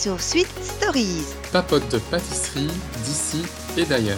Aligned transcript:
Sur 0.00 0.18
Sweet 0.18 0.48
Stories. 0.62 1.26
Papote 1.52 1.86
de 1.92 1.98
pâtisserie 1.98 2.70
d'ici 3.04 3.42
et 3.76 3.84
d'ailleurs. 3.84 4.16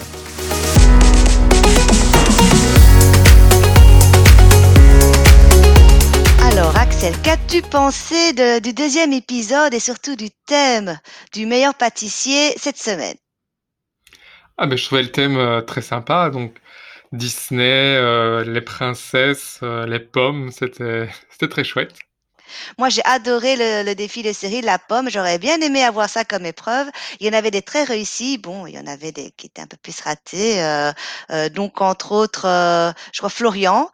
Alors 6.43 6.77
Axel, 6.77 7.15
qu'as-tu 7.23 7.63
pensé 7.63 8.33
de- 8.33 8.61
du 8.61 8.73
deuxième 8.73 9.13
épisode 9.13 9.73
et 9.75 9.81
surtout 9.81 10.17
du 10.17 10.29
thème 10.47 10.99
du 11.33 11.47
meilleur 11.47 11.75
pâtissier 11.75 12.53
cette 12.59 12.77
semaine? 12.77 13.17
Ah 14.59 14.67
ben 14.67 14.77
je 14.77 14.85
trouvais 14.85 15.03
le 15.03 15.11
thème 15.11 15.37
euh, 15.37 15.63
très 15.63 15.81
sympa, 15.83 16.31
donc 16.31 16.57
Disney, 17.13 17.97
euh, 17.97 18.45
les 18.45 18.61
princesses, 18.61 19.61
euh, 19.63 19.87
les 19.87 20.01
pommes, 20.01 20.51
c'était 20.51 21.09
très 21.51 21.65
chouette. 21.65 21.95
Moi, 22.79 22.89
j'ai 22.89 23.03
adoré 23.05 23.57
le, 23.57 23.83
le 23.85 23.95
défi 23.95 24.23
de 24.23 24.33
série 24.33 24.61
de 24.61 24.67
la 24.67 24.79
pomme. 24.79 25.11
J'aurais 25.11 25.39
bien 25.39 25.61
aimé 25.61 25.83
avoir 25.85 26.09
ça 26.11 26.25
comme 26.25 26.47
épreuve. 26.47 26.89
Il 27.21 27.27
y 27.27 27.31
en 27.31 27.33
avait 27.33 27.51
des 27.51 27.63
très 27.63 27.85
réussis. 27.85 28.39
Bon, 28.39 28.67
il 28.67 28.75
y 28.75 28.79
en 28.79 28.87
avait 28.87 29.13
des 29.13 29.31
qui 29.33 29.47
étaient 29.47 29.63
un 29.63 29.67
peu 29.67 29.77
plus 29.77 30.01
ratés. 30.01 30.63
euh, 30.63 30.93
euh, 31.31 31.49
donc, 31.49 31.81
entre 31.81 32.13
autres, 32.13 32.47
euh, 32.47 32.93
je 33.13 33.19
crois 33.19 33.31
Florian. 33.31 33.91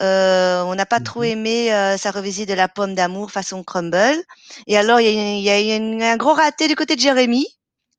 Euh, 0.00 0.62
on 0.64 0.74
n'a 0.74 0.86
pas 0.86 1.00
trop 1.00 1.22
Mhm. 1.22 1.24
aimé 1.24 1.72
euh, 1.74 1.96
sa 1.98 2.10
revisite 2.10 2.48
de 2.48 2.54
la 2.54 2.68
pomme 2.68 2.94
d'amour 2.94 3.30
façon 3.30 3.62
crumble. 3.64 4.16
Et 4.66 4.76
alors, 4.78 5.00
il 5.00 5.06
y 5.06 5.08
a, 5.08 5.12
eu- 5.12 5.36
il 5.38 5.42
y 5.42 5.72
a 5.72 5.76
une- 5.76 6.02
un 6.02 6.16
gros 6.16 6.34
raté 6.34 6.68
du 6.68 6.76
côté 6.76 6.96
de 6.96 7.00
Jérémy. 7.00 7.46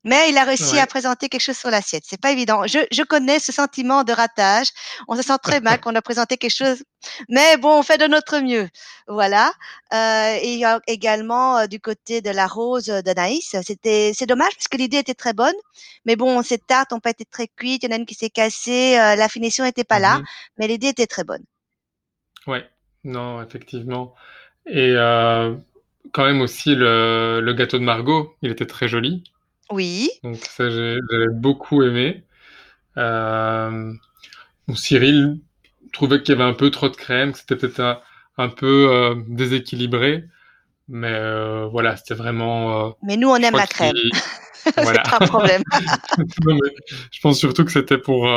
Mais 0.04 0.30
il 0.30 0.36
a 0.38 0.44
réussi 0.44 0.74
Ouais. 0.74 0.80
à 0.80 0.86
présenter 0.86 1.28
quelque 1.28 1.40
chose 1.42 1.56
sur 1.56 1.70
l'assiette. 1.70 2.04
C'est 2.06 2.20
pas 2.20 2.32
évident. 2.32 2.66
Je, 2.66 2.78
je 2.90 3.02
connais 3.04 3.38
ce 3.38 3.52
sentiment 3.52 4.02
de 4.04 4.12
ratage. 4.12 4.68
On 5.08 5.14
se 5.16 5.22
sent 5.22 5.38
très 5.42 5.60
mal 5.60 5.80
quand 5.80 5.92
on 5.92 5.96
a 5.96 6.02
présenté 6.02 6.36
quelque 6.36 6.56
chose. 6.56 6.82
Mais 7.28 7.56
bon, 7.56 7.78
on 7.78 7.82
fait 7.82 7.98
de 7.98 8.06
notre 8.06 8.40
mieux. 8.40 8.68
Voilà. 9.06 9.52
Euh, 9.94 10.36
et 10.42 10.54
il 10.54 10.58
y 10.58 10.64
a 10.64 10.80
également 10.88 11.58
euh, 11.58 11.66
du 11.66 11.78
côté 11.80 12.20
de 12.20 12.30
la 12.30 12.46
rose 12.48 12.86
d'Anaïs. 12.86 13.54
C'était, 13.64 14.12
c'est 14.14 14.26
dommage 14.26 14.52
parce 14.56 14.68
que 14.68 14.76
l'idée 14.76 14.98
était 14.98 15.14
très 15.14 15.32
bonne. 15.34 15.54
Mais 16.04 16.16
bon, 16.16 16.42
ces 16.42 16.58
tartes 16.58 16.90
n'ont 16.92 17.00
pas 17.00 17.10
été 17.10 17.24
très 17.24 17.46
cuites. 17.48 17.82
Il 17.84 17.90
y 17.90 17.92
en 17.92 17.96
a 17.96 17.98
une 17.98 18.06
qui 18.06 18.14
s'est 18.16 18.30
cassée. 18.30 18.98
euh, 18.98 19.14
la 19.16 19.28
finition 19.28 19.64
n'était 19.64 19.84
pas 19.84 19.98
là. 20.00 20.18
Mhm. 20.18 20.24
Mais 20.58 20.66
l'idée 20.68 20.88
était 20.88 21.06
très 21.06 21.24
bonne. 21.24 21.44
Ouais, 22.46 22.68
non, 23.04 23.40
effectivement. 23.42 24.14
Et 24.66 24.94
euh, 24.96 25.54
quand 26.12 26.24
même 26.24 26.40
aussi 26.40 26.74
le, 26.74 27.40
le 27.40 27.52
gâteau 27.54 27.78
de 27.78 27.84
Margot, 27.84 28.34
il 28.42 28.50
était 28.50 28.66
très 28.66 28.88
joli. 28.88 29.22
Oui. 29.72 30.10
Donc 30.22 30.36
ça, 30.36 30.68
j'ai 30.68 30.98
beaucoup 31.32 31.82
aimé. 31.82 32.24
Euh, 32.98 33.92
Cyril 34.74 35.40
trouvait 35.92 36.22
qu'il 36.22 36.34
y 36.34 36.40
avait 36.40 36.48
un 36.48 36.54
peu 36.54 36.70
trop 36.70 36.88
de 36.88 36.96
crème, 36.96 37.32
que 37.32 37.38
c'était 37.38 37.56
peut-être 37.56 37.80
un, 37.80 38.00
un 38.36 38.48
peu 38.48 38.88
euh, 38.90 39.14
déséquilibré. 39.28 40.24
Mais 40.88 41.12
euh, 41.12 41.66
voilà, 41.70 41.96
c'était 41.96 42.14
vraiment... 42.14 42.94
Mais 43.02 43.16
nous, 43.16 43.28
on 43.28 43.36
aime 43.36 43.56
la 43.56 43.66
crème. 43.66 43.94
c'est 44.52 44.74
pas 44.74 45.18
un 45.20 45.26
problème. 45.26 45.62
Non, 46.44 46.58
je 47.10 47.20
pense 47.20 47.38
surtout 47.38 47.64
que 47.64 47.72
c'était 47.72 47.98
pour, 47.98 48.28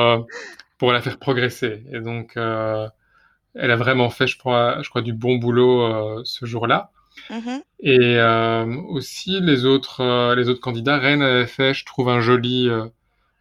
pour 0.78 0.94
la 0.94 1.02
faire 1.02 1.18
progresser. 1.18 1.84
Et 1.92 2.00
donc, 2.00 2.34
elle 2.38 3.72
a 3.72 3.76
vraiment 3.76 4.10
fait, 4.10 4.28
je 4.28 4.38
crois, 4.38 4.82
je 4.82 4.90
crois 4.90 5.02
du 5.02 5.12
bon 5.12 5.36
boulot 5.36 6.24
ce 6.24 6.46
jour-là. 6.46 6.92
Mhm. 7.30 7.64
Et 7.80 8.18
euh, 8.18 8.66
aussi, 8.90 9.40
les 9.42 9.66
autres, 9.66 10.02
euh, 10.02 10.36
les 10.36 10.50
autres 10.50 10.62
candidats, 10.62 10.98
Rennes 10.98 11.22
avait 11.22 11.48
fait, 11.48 11.74
je 11.74 11.86
trouve, 11.86 12.10
un 12.10 12.22
joli, 12.22 12.70
euh, 12.70 12.86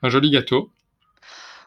un 0.03 0.11
joli 0.11 0.31
gâteau. 0.31 0.71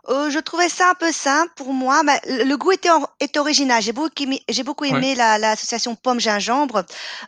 Euh, 0.09 0.29
je 0.29 0.39
trouvais 0.39 0.69
ça 0.69 0.91
un 0.91 0.93
peu 0.93 1.11
simple 1.11 1.51
pour 1.55 1.73
moi. 1.73 2.01
mais 2.03 2.19
le 2.25 2.55
goût 2.55 2.71
était, 2.71 2.89
or- 2.89 3.13
était 3.19 3.39
original. 3.39 3.81
J'ai 3.81 3.91
beaucoup 3.91 4.23
aimé, 4.23 4.41
j'ai 4.47 4.63
beaucoup 4.63 4.85
aimé 4.85 5.15
la, 5.15 5.37
l'association 5.37 5.95
pomme-gingembre. 5.95 6.85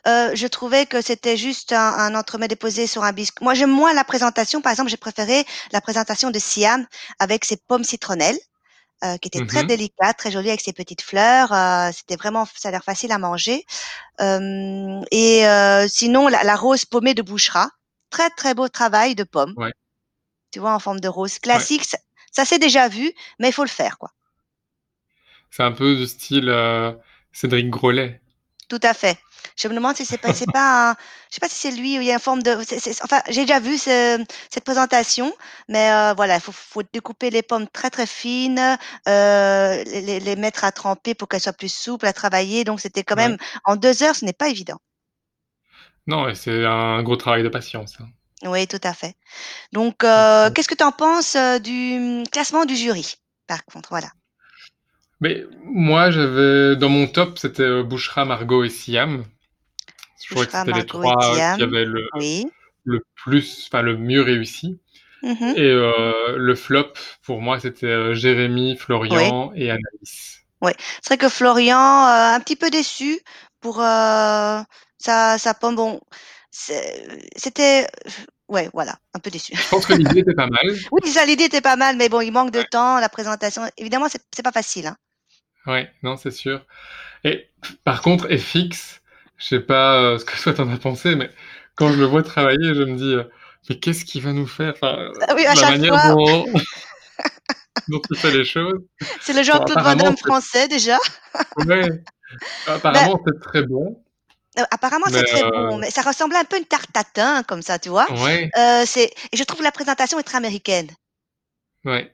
Euh, 0.08 0.32
je 0.34 0.48
trouvais 0.48 0.86
que 0.86 1.02
c'était 1.02 1.36
juste 1.36 1.74
un, 1.74 1.78
un 1.98 2.16
entremets 2.16 2.48
déposé 2.48 2.88
sur 2.88 3.04
un 3.04 3.12
biscuit. 3.12 3.44
Moi, 3.44 3.54
j'aime 3.54 3.72
moins 3.72 3.94
la 3.94 4.06
présentation. 4.06 4.62
Par 4.62 4.72
exemple, 4.72 4.90
j'ai 4.90 4.98
préféré 4.98 5.46
la 5.74 5.82
présentation 5.82 6.32
de 6.32 6.40
Siam 6.40 6.86
avec 7.20 7.44
ses 7.44 7.58
pommes 7.58 7.84
citronnelles. 7.84 8.38
Euh, 9.04 9.18
qui 9.18 9.28
était 9.28 9.46
très 9.46 9.62
Mhm. 9.62 9.68
délicate, 9.68 10.18
très 10.18 10.32
jolie 10.32 10.50
avec 10.50 10.62
ses 10.62 10.74
petites 10.74 11.02
fleurs. 11.02 11.52
Euh, 11.54 11.90
c'était 11.94 12.16
vraiment, 12.16 12.46
ça 12.56 12.70
a 12.70 12.72
l'air 12.72 12.84
facile 12.84 13.12
à 13.12 13.18
manger. 13.18 13.66
Euh, 14.22 15.02
et 15.12 15.48
euh, 15.48 15.88
sinon, 15.88 16.28
la, 16.28 16.44
la 16.44 16.56
rose 16.56 16.86
paumée 16.86 17.14
de 17.14 17.22
Bouchera, 17.22 17.70
très 18.10 18.30
très 18.32 18.54
beau 18.54 18.68
travail 18.68 19.16
de 19.16 19.24
pomme. 19.24 19.54
Ouais. 19.58 19.72
Tu 20.52 20.60
vois, 20.60 20.74
en 20.74 20.80
forme 20.80 21.00
de 21.00 21.08
rose 21.08 21.40
classique. 21.40 21.86
Ça, 21.86 21.98
ça 22.32 22.46
s'est 22.46 22.60
déjà 22.60 22.88
vu, 22.90 23.12
mais 23.40 23.50
il 23.50 23.54
faut 23.54 23.64
le 23.64 23.70
faire, 23.70 23.98
quoi. 23.98 24.12
C'est 25.52 25.64
un 25.64 25.72
peu 25.72 25.96
du 25.96 26.06
style 26.08 26.50
euh, 26.50 26.92
Cédric 27.32 27.70
Grolet. 27.70 28.22
Tout 28.70 28.80
à 28.84 28.94
fait. 28.94 29.18
Je 29.58 29.68
me 29.68 29.74
demande 29.74 29.96
si 29.96 30.06
c'est 30.06 30.18
pas, 30.20 30.34
c'est 30.34 30.52
pas 30.52 30.92
un, 30.92 30.96
je 31.30 31.36
sais 31.36 31.40
pas 31.42 31.50
si 31.50 31.56
c'est 31.56 31.72
lui 31.72 31.98
ou 31.98 32.02
il 32.02 32.08
y 32.08 32.12
a 32.12 32.16
une 32.16 32.20
forme 32.20 32.44
de, 32.44 32.62
c'est- 32.64 32.80
c'est- 32.80 33.04
enfin, 33.04 33.22
j'ai 33.30 33.42
déjà 33.42 33.60
vu 33.60 33.78
ce- 33.78 34.24
cette 34.52 34.64
présentation, 34.64 35.34
mais 35.68 35.92
euh, 35.92 36.14
voilà, 36.16 36.36
il 36.36 36.42
faut, 36.42 36.52
faut 36.52 36.84
découper 36.94 37.30
les 37.32 37.42
pommes 37.42 37.68
très 37.68 37.90
très 37.90 38.06
fines, 38.06 38.78
euh, 39.08 39.84
les, 39.86 40.20
les- 40.20 40.36
mettre 40.36 40.64
à 40.66 40.72
tremper 40.72 41.16
pour 41.16 41.28
qu'elles 41.28 41.42
soient 41.42 41.54
plus 41.54 41.74
souples 41.74 42.06
à 42.06 42.14
travailler. 42.14 42.64
Donc 42.64 42.80
c'était 42.80 43.04
quand 43.04 43.16
Ouais. 43.16 43.24
même 43.30 43.38
en 43.66 43.76
deux 43.76 44.04
heures, 44.04 44.16
ce 44.16 44.26
n'est 44.26 44.34
pas 44.34 44.50
évident. 44.50 44.78
Non, 46.08 46.34
c'est 46.36 46.66
un 46.66 47.02
gros 47.04 47.16
travail 47.16 47.44
de 47.44 47.50
patience. 47.50 47.98
hein. 48.02 48.10
Oui, 48.46 48.68
tout 48.68 48.80
à 48.84 48.94
fait. 48.94 49.16
Donc, 49.74 50.04
euh, 50.04 50.52
qu'est-ce 50.52 50.68
que 50.70 50.76
tu 50.76 50.84
en 50.84 50.92
penses 50.94 51.36
euh, 51.36 51.60
du 51.60 52.24
classement 52.32 52.66
du 52.66 52.76
jury, 52.76 53.16
par 53.48 53.66
contre, 53.66 53.90
voilà. 53.90 54.10
Mais 55.22 55.44
moi, 55.64 56.12
j'avais 56.12 56.76
dans 56.76 56.90
mon 56.90 57.08
top, 57.08 57.38
c'était 57.40 57.64
euh, 57.64 57.84
Bouchera, 57.84 58.26
Margot 58.26 58.64
et 58.64 58.70
Siam. 58.70 59.26
Je 60.24 60.34
crois 60.34 60.46
que 60.46 60.52
c'était 60.52 60.72
les 60.74 60.86
trois 60.86 61.34
Siam. 61.36 61.58
qui 61.58 61.64
avaient 61.64 61.86
le, 61.86 62.08
Oui. 62.16 62.48
le 62.84 63.02
plus, 63.16 63.68
enfin 63.68 63.82
le 63.82 63.98
mieux 63.98 64.22
réussi. 64.22 64.80
Mhm. 65.22 65.54
Et 65.58 65.62
euh, 65.70 66.38
le 66.38 66.56
flop, 66.56 66.94
pour 67.24 67.42
moi, 67.42 67.60
c'était 67.60 67.88
euh, 67.88 68.14
Jérémy, 68.14 68.78
Florian 68.78 69.52
et 69.56 69.70
Anaïs. 69.70 70.38
C'est 70.62 71.08
vrai 71.08 71.18
que 71.18 71.30
Florian, 71.30 71.78
euh, 71.78 72.36
un 72.36 72.40
petit 72.40 72.56
peu 72.56 72.70
déçu 72.70 73.20
pour 73.60 73.82
euh, 73.82 74.60
sa, 74.98 75.38
sa 75.38 75.54
pomme. 75.54 75.76
Bon, 75.76 76.00
c'était, 76.52 77.88
ouais, 78.48 78.70
voilà, 78.74 78.98
un 79.14 79.20
peu 79.20 79.30
déçu. 79.30 79.54
Je 79.56 79.70
pense 79.70 79.86
que 79.86 79.94
l'idée 79.94 80.20
était 80.20 80.34
pas 80.34 80.48
mal. 80.48 80.62
Oui, 80.92 81.02
l'idée 81.28 81.46
était 81.46 81.62
pas 81.62 81.76
mal, 81.76 81.98
mais 81.98 82.08
bon, 82.10 82.22
il 82.22 82.32
manque 82.32 82.52
de 82.52 82.60
Ouais. 82.60 82.66
temps, 82.66 83.00
la 83.00 83.10
présentation. 83.10 83.64
Évidemment, 83.78 84.08
c'est 84.10 84.22
c'est 84.34 84.44
pas 84.44 84.52
facile. 84.52 84.88
Hein. 84.88 84.98
Ouais, 85.70 85.92
non, 86.04 86.18
c'est 86.18 86.32
sûr. 86.32 86.66
Et 87.24 87.50
par 87.84 88.02
contre, 88.02 88.28
FX, 88.36 89.02
je 89.38 89.46
sais 89.46 89.60
pas 89.60 90.02
euh, 90.02 90.20
ce 90.20 90.26
que 90.26 90.42
toi 90.42 90.54
t'en 90.54 90.70
as 90.72 90.78
pensé, 90.78 91.16
mais 91.16 91.30
quand 91.76 91.92
je 91.92 92.00
le 92.00 92.06
vois 92.06 92.24
travailler, 92.24 92.74
je 92.74 92.84
me 92.84 92.96
dis, 92.98 93.14
euh, 93.14 93.24
mais 93.70 93.80
qu'est-ce 93.80 94.06
qu'il 94.06 94.22
va 94.24 94.34
nous 94.34 94.48
faire? 94.48 94.74
Enfin, 94.76 95.12
Ah 95.28 95.34
oui, 95.36 95.46
à 95.46 95.56
la 95.56 95.72
manière 95.72 96.00
fois, 96.02 96.12
dont, 96.14 96.46
dont 97.88 98.02
il 98.10 98.18
fait 98.18 98.32
les 98.32 98.46
choses. 98.46 98.80
c'est 99.22 99.34
le 99.34 99.44
Jean-Claude 99.44 99.82
Van 99.82 99.92
apparemment, 99.92 100.04
Damme 100.06 100.18
français 100.18 100.68
déjà. 100.68 100.98
Ouais. 101.58 101.90
Apparemment, 102.68 103.20
c'est 103.26 103.40
très 103.42 103.64
bon. 103.64 104.04
Euh, 104.58 104.64
apparemment, 104.72 105.06
c'est 105.10 105.24
très 105.24 105.44
euh, 105.44 105.50
bon, 105.50 105.78
mais 105.78 105.92
ça 105.92 106.02
ressemblait 106.02 106.38
un 106.40 106.44
peu 106.44 106.56
à 106.56 106.60
une 106.60 106.66
tarte 106.66 106.92
tatin, 106.92 107.44
comme 107.44 107.62
ça, 107.62 107.80
tu 107.80 107.90
vois. 107.90 108.12
Ouais, 108.24 108.50
Euh, 108.58 108.84
c'est, 108.86 109.12
et 109.32 109.38
je 109.38 109.44
trouve 109.44 109.62
la 109.64 109.72
présentation 109.72 110.20
est 110.20 110.24
très 110.24 110.38
américaine. 110.38 110.90
ouais. 111.86 112.14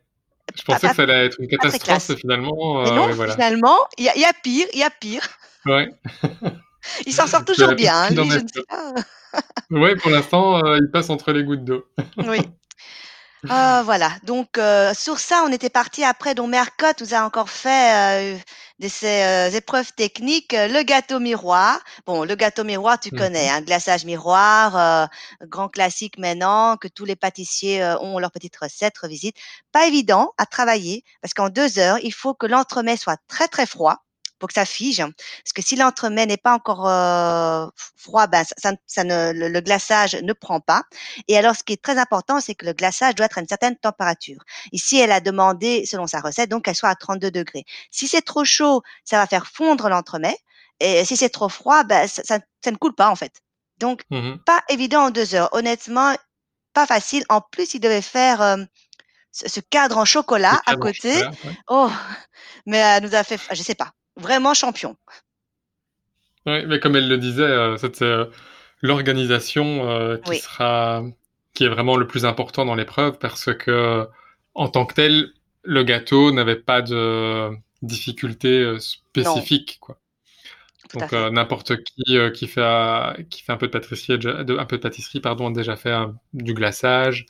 Je 0.55 0.63
pensais 0.63 0.89
que 0.89 0.95
ça 0.95 1.03
allait 1.03 1.25
être 1.25 1.39
une 1.39 1.47
catastrophe, 1.47 2.15
finalement, 2.17 2.81
euh, 2.81 2.91
non, 2.91 3.09
voilà. 3.09 3.33
finalement, 3.33 3.77
il 3.97 4.05
y 4.05 4.09
a, 4.09 4.15
il 4.15 4.21
y 4.21 4.25
a 4.25 4.33
pire, 4.33 4.67
il 4.73 4.79
y 4.79 4.83
a 4.83 4.89
pire. 4.89 5.27
Ouais. 5.65 5.89
Il 7.05 7.13
s'en 7.13 7.27
sort 7.27 7.45
toujours 7.45 7.73
bien, 7.73 7.95
hein, 7.95 8.09
lui, 8.11 8.29
je 8.29 8.39
ne 8.39 8.47
sais 8.47 8.63
pas. 8.67 8.93
Ouais, 9.71 9.95
pour 9.95 10.11
l'instant, 10.11 10.63
euh, 10.63 10.77
il 10.77 10.89
passe 10.91 11.09
entre 11.09 11.31
les 11.31 11.43
gouttes 11.43 11.65
d'eau. 11.65 11.85
Oui. 12.17 12.39
Euh, 13.51 13.83
voilà. 13.83 14.09
Donc 14.23 14.57
euh, 14.57 14.91
sur 14.95 15.19
ça, 15.19 15.43
on 15.47 15.51
était 15.51 15.69
parti 15.69 16.03
après. 16.03 16.33
Donc 16.33 16.49
Mercotte 16.49 17.01
nous 17.01 17.13
a 17.13 17.23
encore 17.23 17.49
fait 17.49 18.39
de 18.79 18.87
ces 18.87 19.23
euh, 19.23 19.49
épreuves 19.51 19.93
techniques 19.93 20.53
euh, 20.53 20.67
le 20.67 20.83
gâteau 20.83 21.19
miroir. 21.19 21.79
Bon, 22.05 22.23
le 22.25 22.35
gâteau 22.35 22.63
miroir, 22.63 22.99
tu 22.99 23.11
Mhm. 23.11 23.25
connais, 23.25 23.49
hein, 23.49 23.61
glaçage 23.61 24.05
miroir, 24.05 24.77
euh, 24.77 25.07
grand 25.47 25.69
classique 25.69 26.17
maintenant 26.17 26.77
que 26.77 26.87
tous 26.87 27.05
les 27.05 27.15
pâtissiers 27.15 27.81
euh, 27.83 27.97
ont 27.99 28.19
leur 28.19 28.31
petite 28.31 28.55
recette 28.57 28.97
revisite. 28.97 29.37
Pas 29.71 29.87
évident 29.87 30.33
à 30.37 30.45
travailler 30.45 31.03
parce 31.21 31.33
qu'en 31.33 31.49
deux 31.49 31.79
heures, 31.79 31.99
il 32.03 32.13
faut 32.13 32.33
que 32.33 32.45
l'entremet 32.47 32.97
soit 32.97 33.17
très 33.27 33.47
très 33.47 33.65
froid 33.65 34.04
pour 34.45 34.49
que 34.49 34.53
ça 34.53 34.65
fige. 34.65 34.99
Parce 34.99 35.53
que 35.55 35.63
si 35.63 35.75
l'entremet 35.75 36.27
n'est 36.27 36.37
pas 36.37 36.53
encore 36.53 36.87
euh, 36.87 37.65
froid, 37.95 38.27
ben 38.27 38.43
ça, 38.43 38.53
ça, 38.57 38.73
ça 38.85 39.03
ne, 39.03 39.31
le, 39.33 39.49
le 39.49 39.59
glaçage 39.59 40.13
ne 40.13 40.33
prend 40.33 40.59
pas. 40.59 40.83
Et 41.27 41.35
alors, 41.35 41.55
ce 41.55 41.63
qui 41.63 41.73
est 41.73 41.81
très 41.81 41.97
important, 41.97 42.39
c'est 42.39 42.53
que 42.53 42.63
le 42.63 42.73
glaçage 42.73 43.15
doit 43.15 43.25
être 43.25 43.39
à 43.39 43.41
une 43.41 43.47
certaine 43.47 43.75
température. 43.75 44.43
Ici, 44.71 44.99
elle 44.99 45.11
a 45.11 45.19
demandé, 45.19 45.87
selon 45.87 46.05
sa 46.05 46.19
recette, 46.19 46.47
donc 46.51 46.65
qu'elle 46.65 46.75
soit 46.75 46.89
à 46.89 46.95
32 46.95 47.31
degrés. 47.31 47.65
Si 47.89 48.07
c'est 48.07 48.21
trop 48.21 48.45
chaud, 48.45 48.83
ça 49.03 49.17
va 49.17 49.25
faire 49.25 49.47
fondre 49.47 49.89
l'entremet. 49.89 50.37
Et 50.79 51.03
si 51.05 51.17
c'est 51.17 51.29
trop 51.29 51.49
froid, 51.49 51.83
ben, 51.83 52.07
ça, 52.07 52.21
ça, 52.23 52.37
ça 52.63 52.69
ne 52.69 52.75
coule 52.77 52.93
pas, 52.93 53.09
en 53.09 53.15
fait. 53.15 53.41
Donc, 53.79 54.03
Mhm. 54.11 54.37
pas 54.45 54.61
évident 54.69 55.05
en 55.05 55.09
deux 55.09 55.33
heures. 55.33 55.49
Honnêtement, 55.53 56.15
pas 56.73 56.85
facile. 56.85 57.23
En 57.29 57.41
plus, 57.41 57.73
il 57.73 57.79
devait 57.79 58.03
faire 58.03 58.43
euh, 58.43 58.57
ce, 59.31 59.59
cadre 59.59 59.97
en 59.97 60.05
chocolat 60.05 60.61
à 60.67 60.75
côté. 60.75 61.13
chocolat, 61.13 61.31
ouais. 61.43 61.55
Oh, 61.67 61.89
mais 62.67 62.77
elle 62.77 63.03
nous 63.03 63.15
a 63.15 63.23
fait, 63.23 63.39
je 63.51 63.63
sais 63.63 63.75
pas, 63.75 63.91
vraiment 64.17 64.53
champion. 64.53 64.95
Ouais, 66.45 66.65
mais 66.65 66.79
comme 66.79 66.95
elle 66.95 67.07
le 67.09 67.17
disait, 67.17 67.41
euh, 67.43 67.77
c'était 67.77 68.05
euh, 68.05 68.25
l'organisation 68.81 69.89
euh, 69.89 70.17
qui 70.17 70.29
Oui. 70.31 70.37
sera, 70.37 71.03
qui 71.53 71.63
est 71.65 71.69
vraiment 71.69 71.97
le 71.97 72.07
plus 72.07 72.25
important 72.25 72.65
dans 72.65 72.75
l'épreuve 72.75 73.17
parce 73.17 73.53
que 73.53 74.07
en 74.53 74.67
tant 74.69 74.85
que 74.85 74.93
tel, 74.93 75.29
le 75.63 75.83
gâteau 75.83 76.31
n'avait 76.31 76.55
pas 76.55 76.81
de 76.81 77.49
difficulté 77.81 78.61
euh, 78.61 78.79
spécifique, 78.79 79.77
quoi. 79.81 79.97
Tout 80.89 80.99
Donc 80.99 81.13
euh, 81.13 81.31
n'importe 81.31 81.83
qui 81.83 82.17
euh, 82.17 82.29
qui 82.29 82.47
fait 82.47 83.25
qui 83.31 83.41
fait 83.41 83.51
un 83.51 83.57
peu 83.57 83.65
de 83.65 83.71
pâtisserie, 83.71 84.13
a 84.13 84.17
déjà- 84.17 84.43
de- 84.43 84.57
un 84.57 84.65
peu 84.65 84.77
de 84.77 84.81
pâtisserie, 84.83 85.19
pardon, 85.19 85.49
a 85.49 85.51
déjà 85.51 85.75
fait 85.75 85.91
un- 85.91 86.15
du 86.33 86.53
glaçage 86.53 87.25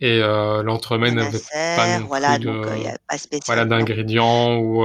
et 0.00 0.20
euh, 0.22 0.62
l'entremets 0.62 1.10
n'avait 1.10 1.38
pas 1.76 1.98
non 2.00 2.06
voilà, 2.06 2.36
plus 2.36 2.44
donc 2.44 2.66
de 2.66 2.86
a 2.88 2.98
pas 3.08 3.16
voilà 3.46 3.64
d'ingrédients 3.64 4.56
ou 4.58 4.84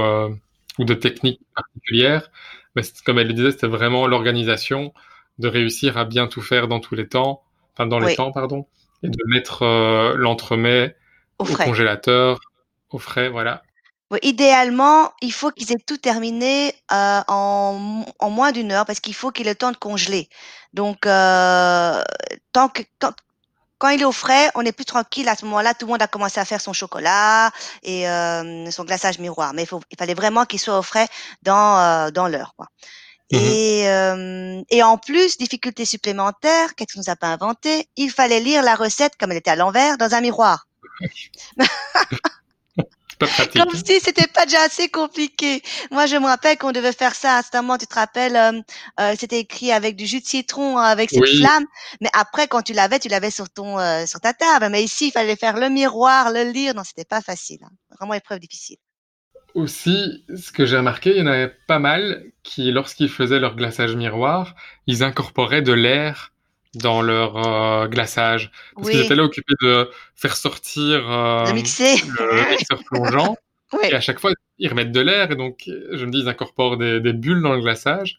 ou 0.78 0.84
de 0.84 0.94
techniques 0.94 1.40
particulières. 1.54 2.30
Mais 2.76 2.82
comme 3.04 3.18
elle 3.18 3.28
le 3.28 3.34
disait, 3.34 3.52
c'était 3.52 3.66
vraiment 3.68 4.06
l'organisation 4.06 4.92
de 5.38 5.48
réussir 5.48 5.98
à 5.98 6.04
bien 6.04 6.26
tout 6.28 6.42
faire 6.42 6.68
dans 6.68 6.80
tous 6.80 6.94
les 6.94 7.08
temps, 7.08 7.42
enfin 7.74 7.86
dans 7.86 8.00
les 8.00 8.08
Oui, 8.08 8.14
temps, 8.14 8.32
pardon, 8.32 8.66
et 9.02 9.08
de 9.08 9.18
mettre 9.26 9.62
euh, 9.62 10.14
l'entremets 10.16 10.96
au 11.38 11.44
au 11.46 11.56
congélateur, 11.56 12.38
au 12.90 12.98
frais, 12.98 13.28
voilà. 13.28 13.66
Oui, 14.10 14.18
idéalement, 14.22 15.12
il 15.20 15.32
faut 15.32 15.50
qu'ils 15.50 15.70
aient 15.72 15.76
tout 15.86 15.98
terminé 15.98 16.72
euh, 16.92 17.20
en, 17.28 18.04
en 18.18 18.30
moins 18.30 18.52
d'une 18.52 18.72
heure 18.72 18.86
parce 18.86 19.00
qu'il 19.00 19.14
faut 19.14 19.30
qu'il 19.30 19.46
ait 19.46 19.50
le 19.50 19.56
temps 19.56 19.70
de 19.70 19.76
congeler. 19.76 20.30
Donc, 20.72 21.06
euh, 21.06 22.02
tant 22.52 22.68
que, 22.70 22.82
quand, 22.98 23.12
quand 23.78 23.88
il 23.88 24.02
est 24.02 24.04
au 24.04 24.12
frais, 24.12 24.50
on 24.54 24.62
est 24.62 24.72
plus 24.72 24.84
tranquille. 24.84 25.28
À 25.28 25.36
ce 25.36 25.44
moment-là, 25.44 25.74
tout 25.74 25.86
le 25.86 25.92
monde 25.92 26.02
a 26.02 26.08
commencé 26.08 26.40
à 26.40 26.44
faire 26.44 26.60
son 26.60 26.72
chocolat 26.72 27.50
et 27.82 28.08
euh, 28.08 28.70
son 28.70 28.84
glaçage 28.84 29.18
miroir. 29.18 29.54
Mais 29.54 29.62
il, 29.62 29.66
faut, 29.66 29.80
il 29.90 29.96
fallait 29.96 30.14
vraiment 30.14 30.44
qu'il 30.44 30.58
soit 30.58 30.78
au 30.78 30.82
frais 30.82 31.06
dans, 31.42 31.78
euh, 31.78 32.10
dans 32.10 32.28
l'heure. 32.28 32.54
Quoi. 32.56 32.66
Mhm. 33.32 33.38
Et, 33.40 33.88
euh, 33.88 34.62
et 34.70 34.82
en 34.82 34.98
plus, 34.98 35.38
difficulté 35.38 35.84
supplémentaire, 35.84 36.74
qu'est-ce 36.74 36.94
qu'on 36.94 37.00
nous 37.00 37.10
a 37.10 37.16
pas 37.16 37.28
inventé? 37.28 37.88
Il 37.96 38.10
fallait 38.10 38.40
lire 38.40 38.62
la 38.62 38.74
recette 38.74 39.14
comme 39.18 39.30
elle 39.30 39.38
était 39.38 39.50
à 39.50 39.56
l'envers 39.56 39.98
dans 39.98 40.14
un 40.14 40.20
miroir. 40.20 40.66
C'est 43.20 43.26
pas 43.26 43.34
pratique. 43.34 43.64
Comme 43.64 43.74
si 43.74 44.00
c'était 44.00 44.26
pas 44.28 44.44
déjà 44.46 44.62
assez 44.62 44.88
compliqué. 44.88 45.62
Moi, 45.90 46.06
je 46.06 46.16
me 46.16 46.26
rappelle 46.26 46.56
qu'on 46.58 46.72
devait 46.72 46.92
faire 46.92 47.14
ça 47.14 47.38
à 47.38 47.58
un 47.58 47.62
moment. 47.62 47.78
Tu 47.78 47.86
te 47.86 47.94
rappelles, 47.94 48.36
euh, 48.36 48.60
euh, 49.00 49.14
c'était 49.18 49.40
écrit 49.40 49.72
avec 49.72 49.96
du 49.96 50.06
jus 50.06 50.20
de 50.20 50.26
citron, 50.26 50.78
avec 50.78 51.10
cette 51.10 51.22
Oui, 51.22 51.36
flamme. 51.38 51.66
Mais 52.00 52.10
après, 52.12 52.46
quand 52.48 52.62
tu 52.62 52.72
l'avais, 52.74 52.98
tu 53.00 53.08
l'avais 53.08 53.30
sur 53.30 53.50
ton, 53.50 53.78
euh, 53.78 54.06
sur 54.06 54.20
ta 54.20 54.34
table. 54.34 54.68
Mais 54.70 54.82
ici, 54.84 55.08
il 55.08 55.12
fallait 55.12 55.36
faire 55.36 55.58
le 55.58 55.68
miroir, 55.68 56.30
le 56.32 56.44
lire. 56.50 56.74
Non, 56.74 56.84
c'était 56.84 57.04
pas 57.04 57.20
facile. 57.20 57.58
hein. 57.64 57.70
Vraiment 57.98 58.14
épreuve 58.14 58.38
difficile. 58.38 58.76
Aussi, 59.54 60.24
ce 60.36 60.52
que 60.52 60.66
j'ai 60.66 60.76
remarqué, 60.76 61.10
il 61.10 61.18
y 61.18 61.22
en 61.22 61.26
avait 61.26 61.48
pas 61.66 61.78
mal 61.78 62.22
qui, 62.42 62.70
lorsqu'ils 62.70 63.08
faisaient 63.10 63.40
leur 63.40 63.56
glaçage 63.56 63.96
miroir, 63.96 64.54
ils 64.86 65.02
incorporaient 65.02 65.62
de 65.62 65.72
l'air 65.72 66.32
dans 66.74 67.02
leur 67.02 67.36
euh, 67.46 67.86
glaçage. 67.88 68.50
Parce 68.74 68.88
qu'ils 68.90 69.00
étaient 69.04 69.14
là 69.16 69.24
occupés 69.24 69.54
de 69.62 69.90
faire 70.14 70.36
sortir 70.36 70.98
le 71.00 71.04
euh, 71.08 71.44
le 72.44 72.50
mixeur 72.50 72.78
plongeant. 72.84 73.36
oui. 73.72 73.88
Et 73.90 73.94
à 73.94 74.00
chaque 74.00 74.18
fois, 74.20 74.30
ils 74.58 74.68
remettent 74.68 74.92
de 74.92 75.00
l'air. 75.00 75.30
Et 75.30 75.36
donc, 75.36 75.62
je 75.66 76.04
me 76.04 76.10
dis, 76.10 76.20
ils 76.20 76.28
incorporent 76.28 76.76
des, 76.76 77.00
des 77.00 77.12
bulles 77.12 77.42
dans 77.42 77.52
le 77.54 77.60
glaçage. 77.60 78.18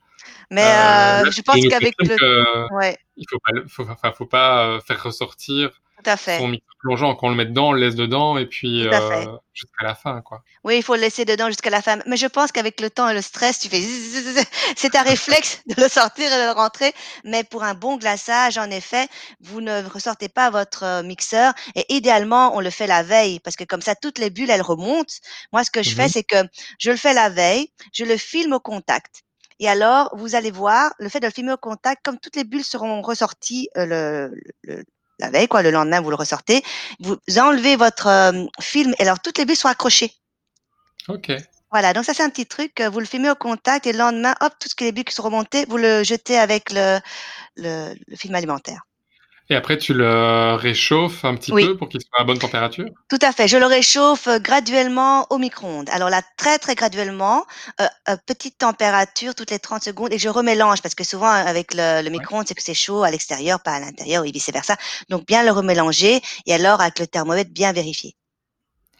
Mais 0.51 0.63
Euh, 0.63 0.65
euh, 0.65 1.23
là, 1.25 1.29
je 1.31 1.41
pense 1.41 1.55
qu'avec 1.69 1.93
le, 1.99 2.17
que 2.17 2.73
ouais, 2.75 2.97
il 3.17 3.25
faut 3.29 3.39
pas, 3.39 3.51
le- 3.53 3.67
faut, 3.67 3.87
enfin, 3.89 4.11
faut 4.11 4.25
pas 4.25 4.79
faire 4.85 5.01
ressortir 5.03 5.69
tout 6.03 6.09
à 6.09 6.17
fait. 6.17 6.37
son 6.37 6.47
mixeur 6.47 6.75
plongeant. 6.79 7.15
Quand 7.15 7.27
on 7.27 7.29
le 7.31 7.35
met 7.35 7.45
dedans, 7.45 7.69
on 7.69 7.71
le 7.73 7.81
laisse 7.81 7.95
dedans 7.95 8.37
et 8.37 8.45
puis 8.45 8.87
euh, 8.87 9.25
jusqu'à 9.53 9.83
la 9.83 9.95
fin, 9.95 10.21
quoi. 10.21 10.41
Oui, 10.63 10.77
il 10.77 10.83
faut 10.83 10.95
le 10.95 11.01
laisser 11.01 11.25
dedans 11.25 11.47
jusqu'à 11.47 11.69
la 11.69 11.81
fin. 11.81 11.99
Mais 12.05 12.15
je 12.17 12.27
pense 12.27 12.51
qu'avec 12.51 12.79
le 12.79 12.89
temps 12.89 13.09
et 13.09 13.13
le 13.13 13.21
stress, 13.21 13.59
tu 13.59 13.67
fais 13.69 13.81
c'est 14.77 14.95
un 14.95 15.01
réflexe 15.03 15.61
de 15.67 15.81
le 15.81 15.87
sortir 15.89 16.31
et 16.31 16.35
de 16.37 16.43
le 16.45 16.51
rentrer. 16.51 16.93
Mais 17.25 17.43
pour 17.43 17.63
un 17.63 17.73
bon 17.73 17.97
glaçage, 17.97 18.57
en 18.57 18.69
effet, 18.71 19.07
vous 19.41 19.59
ne 19.61 19.83
ressortez 19.89 20.29
pas 20.29 20.49
votre 20.49 20.83
euh, 20.83 21.03
mixeur 21.03 21.53
et 21.75 21.85
idéalement, 21.93 22.55
on 22.55 22.61
le 22.61 22.69
fait 22.69 22.87
la 22.87 23.03
veille 23.03 23.39
parce 23.41 23.55
que 23.55 23.63
comme 23.65 23.81
ça, 23.81 23.95
toutes 23.95 24.17
les 24.19 24.29
bulles, 24.29 24.49
elles 24.49 24.61
remontent. 24.61 25.13
Moi, 25.51 25.63
ce 25.63 25.71
que 25.71 25.83
je 25.83 25.91
fais, 25.95 26.03
Mhm. 26.03 26.09
c'est 26.09 26.23
que 26.23 26.37
je 26.79 26.91
le 26.91 26.97
fais 26.97 27.13
la 27.13 27.29
veille, 27.29 27.69
je 27.93 28.05
le 28.05 28.15
filme 28.17 28.53
au 28.53 28.59
contact. 28.59 29.23
Et 29.61 29.67
alors, 29.67 30.09
vous 30.15 30.35
allez 30.35 30.51
voir, 30.51 30.93
le 30.99 31.09
fait 31.09 31.19
de 31.19 31.25
le 31.25 31.33
filmer 31.33 31.51
au 31.51 31.57
contact, 31.57 32.05
comme 32.05 32.17
toutes 32.17 32.37
les 32.37 32.45
bulles 32.45 32.63
seront 32.63 33.01
ressorties 33.01 33.67
euh, 33.75 33.85
le, 33.85 34.31
le- 34.63 34.85
la 35.19 35.29
veille, 35.29 35.47
quoi, 35.47 35.61
le 35.61 35.71
lendemain, 35.71 36.01
vous 36.01 36.09
le 36.09 36.15
ressortez, 36.15 36.63
vous 36.99 37.17
enlevez 37.37 37.75
votre 37.75 38.07
euh, 38.07 38.45
film 38.59 38.93
et 38.97 39.03
alors 39.03 39.19
toutes 39.19 39.37
les 39.37 39.45
bulles 39.45 39.55
sont 39.55 39.67
accrochées. 39.67 40.13
Ok. 41.07 41.31
Voilà, 41.71 41.93
donc 41.93 42.05
ça 42.05 42.13
c'est 42.13 42.23
un 42.23 42.29
petit 42.29 42.47
truc, 42.47 42.79
euh, 42.81 42.89
vous 42.89 42.99
le 42.99 43.05
filmez 43.05 43.29
au 43.29 43.35
contact 43.35 43.85
et 43.85 43.91
le 43.91 43.99
lendemain, 43.99 44.33
hop, 44.41 44.53
toutes 44.59 44.79
les 44.81 44.91
bulles 44.91 45.05
qui 45.05 45.13
sont 45.13 45.23
remontées, 45.23 45.65
vous 45.69 45.77
le 45.77 46.03
jetez 46.03 46.37
avec 46.37 46.71
le, 46.71 46.99
le, 47.57 47.93
le 48.07 48.15
film 48.15 48.33
alimentaire. 48.33 48.81
Et 49.49 49.55
après, 49.55 49.77
tu 49.77 49.93
le 49.93 50.55
réchauffes 50.55 51.23
un 51.25 51.35
petit 51.35 51.51
Oui, 51.51 51.65
peu 51.65 51.77
pour 51.77 51.89
qu'il 51.89 52.01
soit 52.01 52.21
à 52.21 52.23
bonne 52.23 52.39
température? 52.39 52.89
tout 53.09 53.19
à 53.21 53.31
fait. 53.31 53.47
Je 53.47 53.57
le 53.57 53.65
réchauffe 53.65 54.27
euh, 54.27 54.39
graduellement 54.39 55.25
au 55.31 55.37
micro-ondes. 55.37 55.89
Alors 55.91 56.09
là, 56.09 56.21
très 56.37 56.59
très 56.59 56.75
graduellement, 56.75 57.45
euh, 57.81 57.87
euh, 58.09 58.17
petite 58.25 58.57
température 58.57 59.35
toutes 59.35 59.51
les 59.51 59.59
30 59.59 59.83
secondes 59.83 60.13
et 60.13 60.17
je 60.19 60.29
remélange 60.29 60.81
parce 60.81 60.95
que 60.95 61.03
souvent 61.03 61.27
avec 61.29 61.73
le, 61.73 62.01
le 62.03 62.09
Ouais. 62.09 62.09
micro-ondes, 62.09 62.45
c'est 62.47 62.55
que 62.55 62.63
c'est 62.63 62.73
chaud 62.73 63.03
à 63.03 63.11
l'extérieur, 63.11 63.61
pas 63.61 63.73
à 63.73 63.79
l'intérieur 63.79 64.25
et 64.25 64.31
vice 64.31 64.49
versa. 64.51 64.75
Donc 65.09 65.25
bien 65.27 65.43
le 65.43 65.51
remélanger 65.51 66.21
et 66.45 66.53
alors 66.53 66.81
avec 66.81 66.99
le 66.99 67.07
thermomètre 67.07 67.51
bien 67.51 67.71
vérifier. 67.73 68.15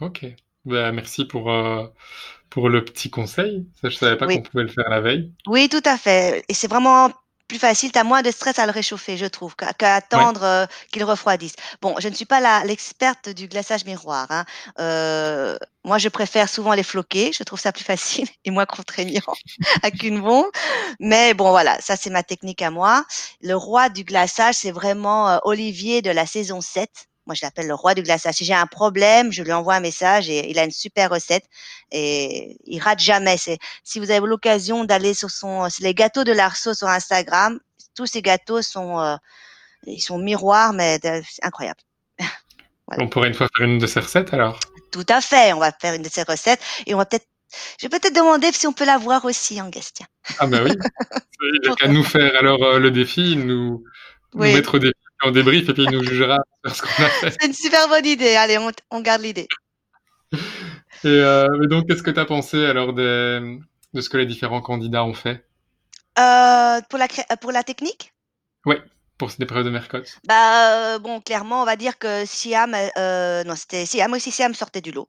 Ok. 0.01 0.25
Bah, 0.65 0.91
merci 0.91 1.25
pour, 1.25 1.49
euh, 1.51 1.87
pour 2.49 2.69
le 2.69 2.83
petit 2.85 3.09
conseil. 3.11 3.69
Ça, 3.81 3.89
je 3.89 3.95
savais 3.97 4.17
pas 4.17 4.27
Oui. 4.27 4.39
qu'on 4.39 4.41
pouvait 4.43 4.63
le 4.63 4.69
faire 4.69 4.89
la 4.89 5.01
veille. 5.01 5.33
Oui, 5.47 5.67
tout 5.69 5.81
à 5.85 5.97
fait. 5.97 6.43
Et 6.47 6.53
c'est 6.53 6.67
vraiment 6.67 7.11
plus 7.49 7.59
facile, 7.59 7.91
tu 7.91 7.99
as 7.99 8.05
moins 8.05 8.21
de 8.21 8.31
stress 8.31 8.59
à 8.59 8.65
le 8.65 8.71
réchauffer, 8.71 9.17
je 9.17 9.25
trouve, 9.25 9.55
qu'à 9.57 9.73
Ouais. 10.13 10.21
attendre 10.21 10.43
euh, 10.43 10.65
qu'il 10.93 11.03
refroidisse. 11.03 11.53
Bon, 11.81 11.95
je 11.99 12.07
ne 12.07 12.13
suis 12.15 12.25
pas 12.25 12.63
l'experte 12.63 13.29
du 13.29 13.47
glaçage 13.49 13.85
miroir. 13.85 14.27
Hein. 14.29 14.45
Euh, 14.79 15.57
moi, 15.83 15.97
je 15.97 16.09
préfère 16.09 16.47
souvent 16.49 16.73
les 16.73 16.83
floquer. 16.83 17.31
Je 17.33 17.43
trouve 17.43 17.59
ça 17.59 17.73
plus 17.73 17.83
facile 17.83 18.27
et 18.45 18.51
moins 18.51 18.65
contraignant 18.65 19.21
avec 19.83 20.03
une 20.03 20.21
bombe. 20.21 20.45
Mais 20.99 21.33
bon, 21.33 21.49
voilà, 21.51 21.79
ça 21.81 21.97
c'est 21.97 22.09
ma 22.11 22.23
technique 22.23 22.61
à 22.61 22.71
moi. 22.71 23.05
Le 23.41 23.55
roi 23.55 23.89
du 23.89 24.03
glaçage, 24.05 24.55
c'est 24.55 24.71
vraiment 24.71 25.29
euh, 25.29 25.37
Olivier 25.43 26.01
de 26.01 26.11
la 26.11 26.25
saison 26.25 26.61
7. 26.61 26.89
Moi, 27.29 27.35
je 27.35 27.45
l'appelle 27.45 27.67
le 27.67 27.75
roi 27.75 27.93
du 27.93 28.01
glaçage. 28.01 28.33
Si 28.33 28.43
j'ai 28.43 28.55
un 28.55 28.65
problème, 28.65 29.31
je 29.31 29.43
lui 29.43 29.53
envoie 29.53 29.75
un 29.75 29.79
message 29.81 30.31
et 30.31 30.49
il 30.49 30.57
a 30.57 30.63
une 30.63 30.71
super 30.71 31.11
recette 31.11 31.45
et 31.91 32.57
il 32.65 32.79
rate 32.79 32.97
jamais. 32.97 33.37
C'est 33.37 33.59
si 33.83 33.99
vous 33.99 34.09
avez 34.09 34.25
l'occasion 34.25 34.83
d'aller 34.83 35.13
sur 35.13 35.29
son, 35.29 35.67
les 35.79 35.93
gâteaux 35.93 36.23
de 36.23 36.31
l'Arceau 36.31 36.73
sur 36.73 36.87
Instagram. 36.87 37.59
Tous 37.95 38.07
ces 38.07 38.23
gâteaux 38.23 38.63
sont, 38.63 38.99
euh, 38.99 39.15
ils 39.85 40.01
sont 40.01 40.17
miroirs, 40.17 40.73
mais 40.73 40.99
c'est 41.03 41.45
incroyable. 41.45 41.81
Voilà. 42.87 43.03
On 43.03 43.07
pourrait 43.07 43.27
une 43.27 43.35
fois 43.35 43.47
faire 43.55 43.67
une 43.67 43.77
de 43.77 43.85
ces 43.85 43.99
recettes 43.99 44.33
alors? 44.33 44.59
Tout 44.91 45.05
à 45.09 45.21
fait. 45.21 45.53
On 45.53 45.59
va 45.59 45.71
faire 45.71 45.93
une 45.93 46.01
de 46.01 46.09
ces 46.09 46.23
recettes 46.23 46.59
et 46.87 46.95
on 46.95 46.97
va 46.97 47.05
peut-être, 47.05 47.27
je 47.79 47.85
vais 47.85 47.89
peut-être 47.89 48.15
demander 48.15 48.51
si 48.51 48.65
on 48.65 48.73
peut 48.73 48.85
la 48.85 48.97
voir 48.97 49.25
aussi 49.25 49.61
en 49.61 49.69
guest. 49.69 49.97
tiens. 49.97 50.07
Ah 50.39 50.47
bah 50.47 50.61
oui. 50.63 50.71
Il 51.63 51.69
a 51.69 51.75
qu'à 51.75 51.87
nous 51.87 52.03
faire 52.03 52.35
alors 52.35 52.63
euh, 52.63 52.79
le 52.79 52.89
défi, 52.89 53.35
nous, 53.35 53.83
nous 54.33 54.41
mettre 54.41 54.73
au 54.73 54.79
défi 54.79 54.98
en 55.23 55.31
débrief 55.31 55.67
et 55.69 55.73
puis 55.73 55.83
il 55.83 55.91
nous 55.91 56.03
jugera 56.03 56.39
sur 56.65 56.75
ce 56.75 56.81
qu'on 56.81 57.03
a 57.03 57.09
fait. 57.09 57.35
c'est 57.39 57.47
une 57.47 57.53
super 57.53 57.87
bonne 57.87 58.05
idée. 58.05 58.35
Allez, 58.35 58.57
on, 58.57 58.71
on 58.91 59.01
garde 59.01 59.21
l'idée. 59.21 59.47
Et, 61.03 61.07
euh, 61.07 61.47
donc, 61.67 61.87
qu'est-ce 61.87 62.03
que 62.03 62.11
tu 62.11 62.19
as 62.19 62.25
pensé 62.25 62.65
alors 62.65 62.93
des- 62.93 63.59
de 63.93 64.01
ce 64.01 64.09
que 64.09 64.17
les 64.17 64.25
différents 64.25 64.61
candidats 64.61 65.03
ont 65.03 65.13
fait? 65.13 65.45
Euh, 66.19 66.81
pour 66.89 66.99
la 66.99 67.07
cré- 67.07 67.25
euh, 67.31 67.35
pour 67.37 67.51
la 67.51 67.63
technique, 67.63 68.13
Ouais, 68.65 68.81
pour 69.17 69.31
cette 69.31 69.39
épreuve 69.41 69.63
de 69.63 69.69
Mercotte. 69.69 70.17
bah 70.27 70.95
euh, 70.95 70.99
bon, 70.99 71.21
clairement, 71.21 71.61
on 71.61 71.65
va 71.65 71.75
dire 71.77 71.97
que 71.97 72.25
Siam, 72.25 72.71
non, 72.71 73.55
c'était 73.55 73.85
Siam 73.85 74.11
aussi. 74.13 74.31
Siam 74.31 74.53
sortait 74.53 74.81
du 74.81 74.91
lot. 74.91 75.07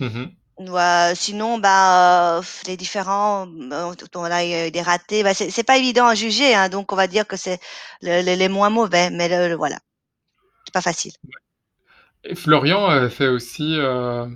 Mhm. 0.00 0.30
Ouais, 0.56 1.12
sinon, 1.16 1.58
bah, 1.58 2.38
euh, 2.38 2.42
les 2.66 2.76
différents, 2.76 3.48
euh, 3.48 3.94
on 4.14 4.24
a 4.24 4.44
eu 4.44 4.70
des 4.70 4.82
ratés. 4.82 5.24
Bah, 5.24 5.34
c'est 5.34 5.64
pas 5.64 5.76
évident 5.78 6.06
à 6.06 6.14
juger, 6.14 6.54
hein, 6.54 6.68
donc 6.68 6.92
on 6.92 6.96
va 6.96 7.08
dire 7.08 7.26
que 7.26 7.36
c'est 7.36 7.58
le- 8.02 8.22
le- 8.22 8.34
les 8.36 8.48
moins 8.48 8.70
mauvais, 8.70 9.10
mais 9.10 9.28
le, 9.28 9.48
le- 9.48 9.56
voilà, 9.56 9.78
c'est 10.64 10.72
pas 10.72 10.80
facile. 10.80 11.12
Et 12.22 12.36
Florian 12.36 12.86
a 12.86 13.10
fait 13.10 13.26
aussi 13.26 13.76
euh, 13.78 14.26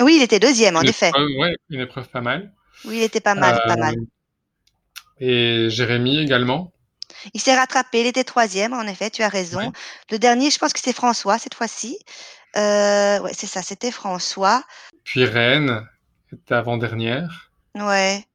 Oui, 0.00 0.16
il 0.16 0.22
était 0.22 0.40
deuxième, 0.40 0.76
en 0.76 0.82
effet. 0.82 1.12
ouais, 1.14 1.56
une 1.70 1.80
épreuve 1.80 2.08
pas 2.08 2.20
mal. 2.20 2.52
Oui, 2.84 2.96
il 2.98 3.02
était 3.04 3.20
pas 3.20 3.34
mal, 3.34 3.60
pas 3.66 3.76
mal. 3.76 3.94
Euh, 3.94 4.04
et 5.20 5.70
Jérémy 5.70 6.18
également. 6.18 6.72
Il 7.34 7.40
s'est 7.40 7.56
rattrapé, 7.56 8.00
il 8.00 8.06
était 8.06 8.24
troisième, 8.24 8.72
en 8.72 8.82
effet, 8.82 9.10
tu 9.10 9.22
as 9.22 9.28
raison. 9.28 9.60
Ouais. 9.60 9.70
Le 10.10 10.18
dernier, 10.18 10.50
je 10.50 10.58
pense 10.58 10.72
que 10.72 10.80
c'est 10.80 10.92
François 10.92 11.38
cette 11.38 11.54
fois-ci. 11.54 11.98
Euh, 12.56 13.20
ouais, 13.20 13.32
c'est 13.34 13.46
ça, 13.46 13.62
c'était 13.62 13.90
François. 13.90 14.62
Puis 15.06 15.24
Rennes 15.24 15.88
était 16.32 16.54
avant-dernière. 16.54 17.52
Ouais, 17.76 18.26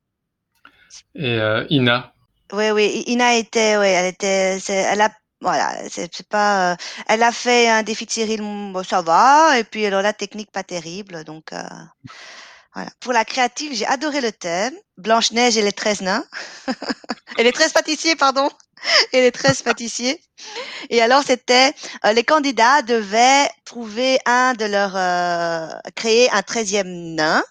Et 1.16 1.38
euh, 1.38 1.66
Ina. 1.70 2.14
ouais, 2.54 2.72
oui. 2.72 3.04
Ina 3.08 3.36
était, 3.36 3.78
ouais, 3.78 3.92
elle 3.92 4.06
était, 4.14 4.58
elle 4.70 5.02
a, 5.02 5.10
voilà, 5.42 5.90
c'est 5.90 6.28
pas, 6.28 6.72
euh, 6.72 6.76
elle 7.08 7.24
a 7.24 7.32
fait 7.34 7.68
un 7.70 7.84
défi 7.84 8.06
de 8.06 8.12
Cyril, 8.12 8.42
bon, 8.42 8.84
ça 8.84 9.02
va, 9.02 9.60
et 9.60 9.66
puis 9.66 9.86
alors 9.86 10.02
la 10.02 10.14
technique 10.14 10.52
pas 10.52 10.64
terrible, 10.64 11.24
donc 11.26 11.52
euh, 11.52 11.60
voilà. 12.74 12.90
Pour 13.00 13.14
la 13.14 13.26
créative, 13.26 13.74
j'ai 13.74 13.86
adoré 13.86 14.22
le 14.22 14.32
thème, 14.32 14.74
Blanche 14.98 15.32
Neige 15.32 15.58
et 15.58 15.62
les 15.62 15.74
13 15.74 16.02
nains, 16.02 16.26
et 17.38 17.44
les 17.44 17.52
13 17.52 17.74
pâtissiers, 17.74 18.16
pardon. 18.16 18.50
et 19.12 19.22
les 19.22 19.32
13 19.32 19.62
pâtissiers. 19.64 20.22
Et 20.90 21.02
alors, 21.02 21.24
c'était 21.24 21.74
euh, 22.06 22.14
les 22.14 22.24
candidats 22.24 22.82
devaient 22.82 23.50
trouver 23.66 24.20
un 24.26 24.54
de 24.54 24.66
leurs, 24.66 24.96
euh, 24.96 25.68
créer 25.96 26.32
un 26.32 26.42
treizième 26.42 27.16
nain, 27.16 27.44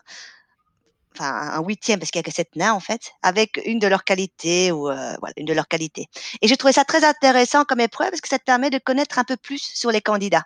enfin 1.14 1.50
un 1.52 1.62
huitième 1.62 1.98
parce 1.98 2.10
qu'il 2.10 2.18
y 2.18 2.24
a 2.24 2.28
que 2.28 2.34
sept 2.34 2.56
nains 2.56 2.72
en 2.72 2.80
fait, 2.80 3.12
avec 3.22 3.60
une 3.66 3.78
de 3.78 3.86
leurs 3.86 4.04
qualités 4.04 4.72
ou 4.72 4.88
euh, 4.88 5.14
voilà 5.20 5.34
une 5.36 5.46
de 5.46 5.52
leurs 5.52 5.68
qualités. 5.68 6.06
Et 6.40 6.48
j'ai 6.48 6.56
trouvé 6.56 6.72
ça 6.72 6.84
très 6.84 7.04
intéressant 7.04 7.64
comme 7.64 7.80
épreuve 7.80 8.10
parce 8.10 8.20
que 8.22 8.28
ça 8.28 8.38
te 8.38 8.44
permet 8.44 8.70
de 8.70 8.78
connaître 8.78 9.18
un 9.18 9.24
peu 9.24 9.36
plus 9.36 9.60
sur 9.60 9.90
les 9.90 10.00
candidats. 10.00 10.44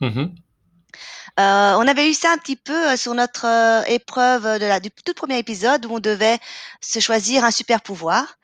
Mhm. 0.00 0.34
Euh, 1.40 1.74
on 1.78 1.86
avait 1.86 2.10
eu 2.10 2.14
ça 2.14 2.32
un 2.32 2.38
petit 2.38 2.56
peu 2.56 2.90
euh, 2.92 2.96
sur 2.96 3.14
notre 3.14 3.46
euh, 3.46 3.82
épreuve 3.86 4.44
de 4.60 4.66
la, 4.66 4.80
du 4.80 4.90
tout 4.90 5.14
premier 5.14 5.38
épisode 5.38 5.86
où 5.86 5.94
on 5.96 6.00
devait 6.00 6.38
se 6.80 7.00
choisir 7.00 7.44
un 7.44 7.50
super 7.50 7.82
pouvoir. 7.82 8.36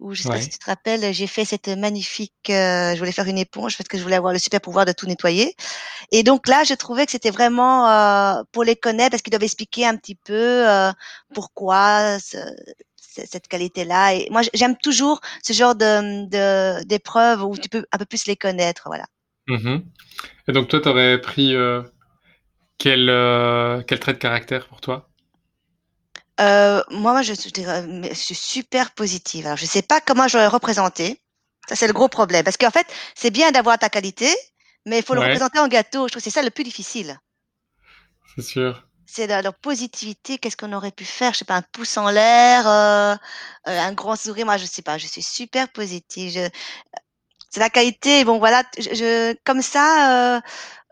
Où 0.00 0.14
je 0.14 0.22
sais 0.22 0.30
pas 0.30 0.40
si 0.40 0.50
tu 0.50 0.58
te 0.58 0.66
rappelles, 0.66 1.14
j'ai 1.14 1.28
fait 1.28 1.44
cette 1.44 1.68
magnifique. 1.68 2.34
euh, 2.50 2.92
je 2.94 2.98
voulais 2.98 3.12
faire 3.12 3.26
une 3.28 3.38
éponge 3.38 3.76
parce 3.78 3.86
que 3.88 3.96
je 3.98 4.02
voulais 4.02 4.16
avoir 4.16 4.32
le 4.32 4.38
super 4.40 4.60
pouvoir 4.60 4.84
de 4.84 4.92
tout 4.92 5.06
nettoyer. 5.06 5.54
Et 6.12 6.22
donc 6.24 6.48
là, 6.48 6.64
je 6.64 6.74
trouvais 6.74 7.06
que 7.06 7.12
c'était 7.12 7.30
vraiment 7.30 7.88
euh, 7.90 8.42
pour 8.52 8.64
les 8.64 8.76
connaître 8.76 9.10
parce 9.12 9.22
qu'ils 9.22 9.32
doivent 9.32 9.44
expliquer 9.44 9.86
un 9.86 9.96
petit 9.96 10.16
peu 10.16 10.34
euh, 10.68 10.92
pourquoi 11.34 12.18
ce- 12.20 12.38
ce- 12.96 13.26
cette 13.30 13.48
qualité-là. 13.48 14.14
Et 14.14 14.28
moi, 14.30 14.42
j'aime 14.54 14.76
toujours 14.76 15.20
ce 15.42 15.52
genre 15.52 15.74
de 15.76 16.26
de- 16.28 16.84
d'épreuves 16.84 17.42
où 17.44 17.56
tu 17.58 17.68
peux 17.68 17.86
un 17.92 17.98
peu 17.98 18.06
plus 18.06 18.26
les 18.26 18.36
connaître. 18.36 18.82
Voilà. 18.86 19.04
Mhm. 19.48 19.84
Et 20.48 20.52
donc 20.52 20.68
toi, 20.68 20.80
t'aurais 20.80 21.20
pris 21.20 21.54
euh, 21.54 21.82
quel, 22.78 23.08
euh, 23.10 23.82
quel 23.86 24.00
trait 24.00 24.14
de 24.14 24.18
caractère 24.18 24.66
pour 24.68 24.80
toi? 24.80 25.08
Euh, 26.40 26.82
moi, 26.90 27.22
je, 27.22 27.32
suis 27.34 28.34
super 28.34 28.92
positive. 28.92 29.46
Alors, 29.46 29.58
je 29.58 29.66
sais 29.66 29.82
pas 29.82 30.00
comment 30.00 30.28
je 30.28 30.36
l'aurais 30.36 30.48
représenté. 30.48 31.20
Ça, 31.68 31.76
c'est 31.76 31.86
le 31.86 31.92
gros 31.92 32.08
problème. 32.08 32.44
Parce 32.44 32.56
qu'en 32.56 32.70
fait, 32.70 32.86
c'est 33.14 33.30
bien 33.30 33.52
d'avoir 33.52 33.78
ta 33.78 33.88
qualité, 33.88 34.28
mais 34.86 34.98
il 34.98 35.04
faut 35.04 35.14
le 35.14 35.20
Ouais. 35.20 35.26
représenter 35.26 35.58
en 35.60 35.68
gâteau. 35.68 36.08
Je 36.08 36.12
trouve 36.12 36.22
que 36.22 36.24
c'est 36.24 36.30
ça 36.30 36.42
le 36.42 36.50
plus 36.50 36.64
difficile. 36.64 37.18
C'est 38.34 38.42
sûr. 38.42 38.88
C'est 39.06 39.26
la- 39.26 39.42
leur 39.42 39.54
positivité. 39.54 40.38
Qu'est-ce 40.38 40.56
qu'on 40.56 40.72
aurait 40.72 40.90
pu 40.92 41.04
faire? 41.04 41.32
Je 41.34 41.38
sais 41.38 41.44
pas, 41.44 41.56
un 41.56 41.62
pouce 41.62 41.96
en 41.98 42.10
l'air, 42.10 42.66
euh, 42.66 43.14
un 43.66 43.92
grand 43.92 44.16
sourire. 44.16 44.46
Moi, 44.46 44.56
je 44.56 44.64
sais 44.66 44.82
pas. 44.82 44.98
Je 44.98 45.06
suis 45.06 45.22
super 45.22 45.68
positive. 45.70 46.32
Je- 46.32 46.48
c'est 47.52 47.60
la 47.60 47.70
qualité. 47.70 48.24
Bon, 48.24 48.38
voilà. 48.38 48.64
Je, 48.78 49.34
comme 49.44 49.62
ça, 49.62 50.36
euh, 50.38 50.40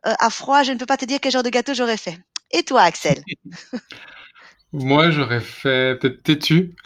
euh, 0.06 0.14
à 0.20 0.30
froid, 0.30 0.62
je 0.64 0.72
ne 0.72 0.78
peux 0.78 0.86
pas 0.86 0.98
te 0.98 1.04
dire 1.06 1.20
quel 1.20 1.32
genre 1.32 1.42
de 1.44 1.50
gâteau 1.50 1.74
j'aurais 1.74 1.98
fait. 1.98 2.18
Et 2.52 2.62
toi, 2.64 2.82
Axel? 2.82 3.22
Moi, 4.72 5.10
j'aurais 5.10 5.40
fait 5.40 5.98
peut-être 6.00 6.22
têtu. 6.22 6.76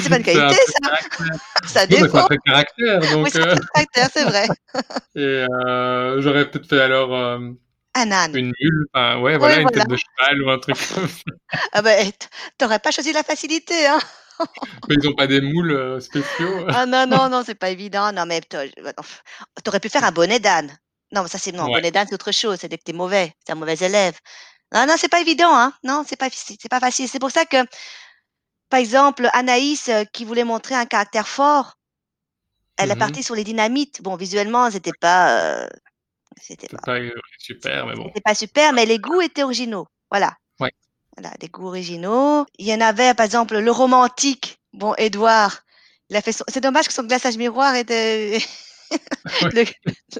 C'est 0.00 0.10
pas 0.10 0.16
une 0.18 0.24
C'est 0.24 0.40
un 0.40 0.48
qualité, 0.48 0.56
ça. 0.66 0.98
Ça 1.66 1.86
c'est 1.86 1.86
dépend. 1.86 2.28
de 2.28 2.36
caractère, 2.44 3.00
Oui, 3.00 3.08
donc 3.08 3.28
c'est 3.30 3.40
un 3.40 3.46
euh, 3.46 3.56
caractère, 3.74 4.08
c'est 4.12 4.24
vrai. 4.24 4.48
et 5.16 5.20
euh, 5.66 6.20
j'aurais 6.20 6.50
peut-être 6.50 6.68
fait 6.68 6.80
alors 6.80 7.14
euh, 7.14 7.38
Un 7.94 8.10
âne. 8.12 8.36
une 8.36 8.52
mule, 8.60 8.86
enfin 8.94 9.20
ouais, 9.20 9.38
voilà, 9.38 9.56
Oui, 9.56 9.62
une 9.62 9.68
voilà. 9.68 9.84
tête 9.84 9.90
de 9.90 9.96
cheval 9.96 10.42
ou 10.42 10.50
un 10.50 10.58
truc 10.58 10.76
comme 10.94 11.08
ça. 11.08 11.22
Ah 11.72 11.82
ben, 11.82 12.10
t- 12.12 12.26
t'aurais 12.58 12.78
pas 12.78 12.90
choisi 12.90 13.12
la 13.12 13.22
facilité, 13.22 13.86
hein? 13.86 13.98
Ils 14.90 15.08
ont 15.08 15.14
pas 15.14 15.26
des 15.26 15.40
moules 15.40 15.72
euh, 15.72 16.00
spéciaux. 16.00 16.64
Ah 16.68 16.86
non, 16.86 17.06
non, 17.06 17.28
non, 17.28 17.42
c'est 17.44 17.54
pas 17.54 17.70
évident. 17.70 18.12
Non, 18.12 18.26
mais 18.26 18.40
bah, 18.82 18.92
t'aurais 19.64 19.80
pu 19.80 19.88
faire 19.88 20.04
un 20.04 20.12
bonnet 20.12 20.40
d'âne. 20.40 20.76
Non, 21.12 21.26
ça 21.26 21.38
c'est 21.38 21.52
non, 21.52 21.64
Ouais. 21.64 21.72
bonnet 21.74 21.90
d'âne 21.90 22.06
c'est 22.08 22.14
autre 22.14 22.32
chose. 22.32 22.58
C'est 22.60 22.68
que 22.68 22.76
t'es 22.82 22.92
mauvais, 22.92 23.32
t'es 23.44 23.52
un 23.52 23.56
mauvais 23.56 23.76
élève. 23.76 24.16
Non, 24.74 24.86
non, 24.86 24.94
c'est 24.98 25.08
pas 25.08 25.20
évident, 25.20 25.54
hein? 25.54 25.72
Non, 25.84 26.04
c'est 26.06 26.16
pas, 26.16 26.28
c'est 26.30 26.68
pas 26.68 26.80
facile. 26.80 27.08
C'est 27.08 27.18
pour 27.18 27.30
ça 27.30 27.46
que, 27.46 27.56
par 28.70 28.80
exemple, 28.80 29.28
Anaïs 29.32 29.88
euh, 29.88 30.04
qui 30.12 30.24
voulait 30.24 30.44
montrer 30.44 30.74
un 30.74 30.86
caractère 30.86 31.26
fort, 31.28 31.74
elle 32.76 32.90
est 32.90 32.94
Mhm. 32.94 32.98
partie 32.98 33.22
sur 33.22 33.34
les 33.34 33.44
dynamites. 33.44 34.02
Bon, 34.02 34.16
visuellement, 34.16 34.70
c'était 34.70 34.92
pas, 35.00 35.62
euh, 35.64 35.68
c'était 36.40 36.68
pas, 36.68 36.78
pas 36.84 36.98
euh, 36.98 37.10
super, 37.38 37.86
mais 37.86 37.94
bon. 37.94 38.06
c'était 38.08 38.20
pas 38.20 38.34
super, 38.34 38.72
mais 38.72 38.86
les 38.86 38.98
goûts 38.98 39.20
étaient 39.20 39.42
originaux. 39.42 39.86
Voilà. 40.10 40.34
Ouais. 40.60 40.70
Voilà, 41.18 41.34
des 41.40 41.48
goûts 41.48 41.66
originaux. 41.68 42.46
Il 42.58 42.66
y 42.66 42.74
en 42.74 42.80
avait, 42.80 43.14
par 43.14 43.26
exemple, 43.26 43.58
le 43.58 43.70
romantique. 43.72 44.60
Bon, 44.72 44.94
Edouard, 44.98 45.60
il 46.10 46.16
a 46.16 46.22
fait 46.22 46.32
son... 46.32 46.44
C'est 46.48 46.60
dommage 46.60 46.86
que 46.86 46.92
son 46.94 47.04
glaçage 47.04 47.36
miroir 47.36 47.74
était... 47.74 48.38
le, 49.42 49.64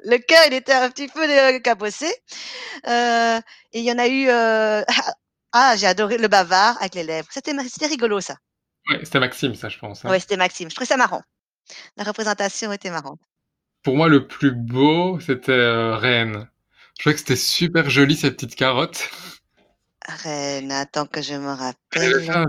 le 0.04 0.18
cœur, 0.18 0.44
il 0.48 0.54
était 0.54 0.72
un 0.74 0.90
petit 0.90 1.08
peu 1.08 1.22
euh, 1.28 1.58
cabossé. 1.60 2.12
Euh, 2.88 3.40
et 3.72 3.80
il 3.80 3.84
y 3.84 3.92
en 3.92 3.98
a 3.98 4.08
eu... 4.08 4.28
euh, 4.28 4.82
Ah, 5.52 5.76
j'ai 5.76 5.86
adoré 5.86 6.18
le 6.18 6.28
bavard 6.28 6.76
avec 6.80 6.94
les 6.94 7.04
lèvres. 7.04 7.28
C'était 7.30 7.54
c'était 7.68 7.86
rigolo, 7.86 8.20
ça. 8.20 8.36
Ouais, 8.90 9.00
c'était 9.04 9.20
Maxime, 9.20 9.54
ça, 9.54 9.68
je 9.70 9.78
pense. 9.78 10.04
hein. 10.04 10.10
Ouais, 10.10 10.20
c'était 10.20 10.36
Maxime. 10.36 10.68
Je 10.70 10.74
trouvais 10.74 10.86
ça 10.86 10.98
marrant. 10.98 11.22
La 11.96 12.04
représentation 12.04 12.72
était 12.72 12.90
marrante. 12.90 13.20
Pour 13.82 13.96
moi, 13.96 14.08
le 14.08 14.26
plus 14.28 14.52
beau, 14.52 15.18
c'était 15.20 15.52
euh, 15.52 15.96
Reine. 15.96 16.48
Je 16.96 17.02
trouvais 17.02 17.14
que 17.14 17.20
c'était 17.20 17.36
super 17.36 17.88
joli, 17.90 18.16
ces 18.16 18.30
petites 18.30 18.56
carottes. 18.56 19.08
Reine, 20.08 20.72
attends 20.72 21.06
que 21.06 21.22
je 21.22 21.34
me 21.34 21.54
Elle 21.92 22.02
avait 22.02 22.20
fait 22.24 22.32
rappelle. 22.32 22.32
un 22.32 22.46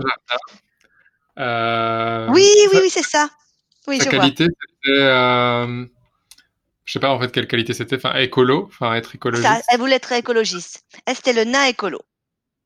Euh, 1.38 2.26
Oui, 2.30 2.46
oui, 2.72 2.78
oui, 2.82 2.90
c'est 2.90 3.02
ça. 3.04 3.28
Oui, 3.86 3.98
sa 3.98 4.04
je 4.04 4.10
qualité, 4.10 4.44
c'était... 4.44 5.00
euh, 5.00 5.86
je 6.84 6.92
sais 6.92 7.00
pas 7.00 7.10
en 7.10 7.20
fait 7.20 7.30
quelle 7.32 7.46
qualité 7.48 7.72
c'était. 7.74 7.96
Enfin, 7.96 8.14
écolo, 8.18 8.64
enfin 8.66 8.94
être 8.94 9.10
Ça, 9.10 9.14
écologiste. 9.16 9.64
elle 9.68 9.78
voulait 9.78 9.96
être 9.96 10.12
écologiste. 10.12 10.84
Elle, 11.06 11.16
c'était 11.16 11.32
le 11.32 11.44
nain 11.44 11.64
écolo. 11.66 12.00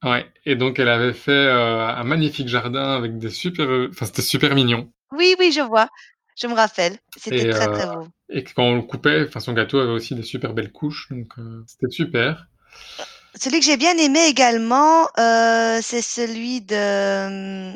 Ouais. 0.03 0.31
Et 0.45 0.55
donc, 0.57 0.79
elle 0.79 0.89
avait 0.91 1.15
fait 1.15 1.31
euh, 1.33 1.87
un 1.89 2.05
magnifique 2.05 2.49
jardin 2.49 2.95
avec 2.97 3.17
des 3.19 3.31
super... 3.31 3.67
Enfin, 3.91 4.05
c'était 4.07 4.23
super 4.23 4.55
mignon. 4.55 4.93
Oui, 5.13 5.35
oui, 5.39 5.51
je 5.53 5.61
vois. 5.63 5.89
Je 6.37 6.47
me 6.47 6.55
rappelle. 6.55 6.99
C'était 7.17 7.47
Et, 7.47 7.51
très, 7.51 7.69
euh, 7.69 7.73
très 7.73 7.87
beau. 7.87 8.07
et 8.29 8.45
quand 8.45 8.65
on 8.65 8.75
le 8.77 8.83
coupait, 8.83 9.25
enfin, 9.27 9.41
son 9.41 9.53
gâteau 9.55 9.79
avait 9.79 9.93
aussi 9.93 10.15
des 10.15 10.23
super 10.23 10.53
belles 10.53 10.73
couches. 10.73 11.09
Donc, 11.11 11.33
c'était 11.67 11.91
super. 11.91 12.49
Celui 13.41 13.61
que 13.61 13.67
j'ai 13.67 13.77
bien 13.77 13.97
aimé 13.99 14.27
également, 14.27 15.09
euh, 15.19 15.81
c'est 15.83 16.03
celui 16.03 16.61
de. 16.63 16.75
euh, 16.77 17.75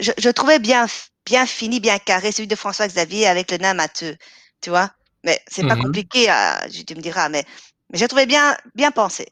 je, 0.00 0.12
je 0.18 0.30
trouvais 0.30 0.58
bien, 0.58 0.86
bien 1.26 1.46
fini, 1.46 1.80
bien 1.80 1.98
carré, 1.98 2.32
celui 2.32 2.48
de 2.48 2.56
François 2.56 2.88
Xavier 2.88 3.26
avec 3.26 3.50
le 3.50 3.58
nain 3.58 3.74
Matheux. 3.74 4.16
Tu 4.60 4.70
vois 4.70 4.90
Mais 5.24 5.40
c'est 5.48 5.64
pas 5.64 5.76
Mhm. 5.76 5.76
compliqué, 5.76 6.28
à, 6.30 6.66
tu 6.86 6.94
me 6.94 7.00
diras, 7.00 7.28
mais, 7.28 7.44
mais 7.92 7.98
j'ai 7.98 8.08
trouvé 8.08 8.26
bien, 8.26 8.56
bien 8.74 8.90
pensé. 8.90 9.26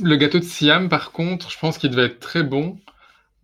Le 0.00 0.16
gâteau 0.16 0.38
de 0.38 0.44
Siam, 0.44 0.90
par 0.90 1.12
contre, 1.12 1.50
je 1.50 1.58
pense 1.58 1.78
qu'il 1.78 1.88
devait 1.90 2.06
être 2.06 2.20
très 2.20 2.42
bon. 2.42 2.78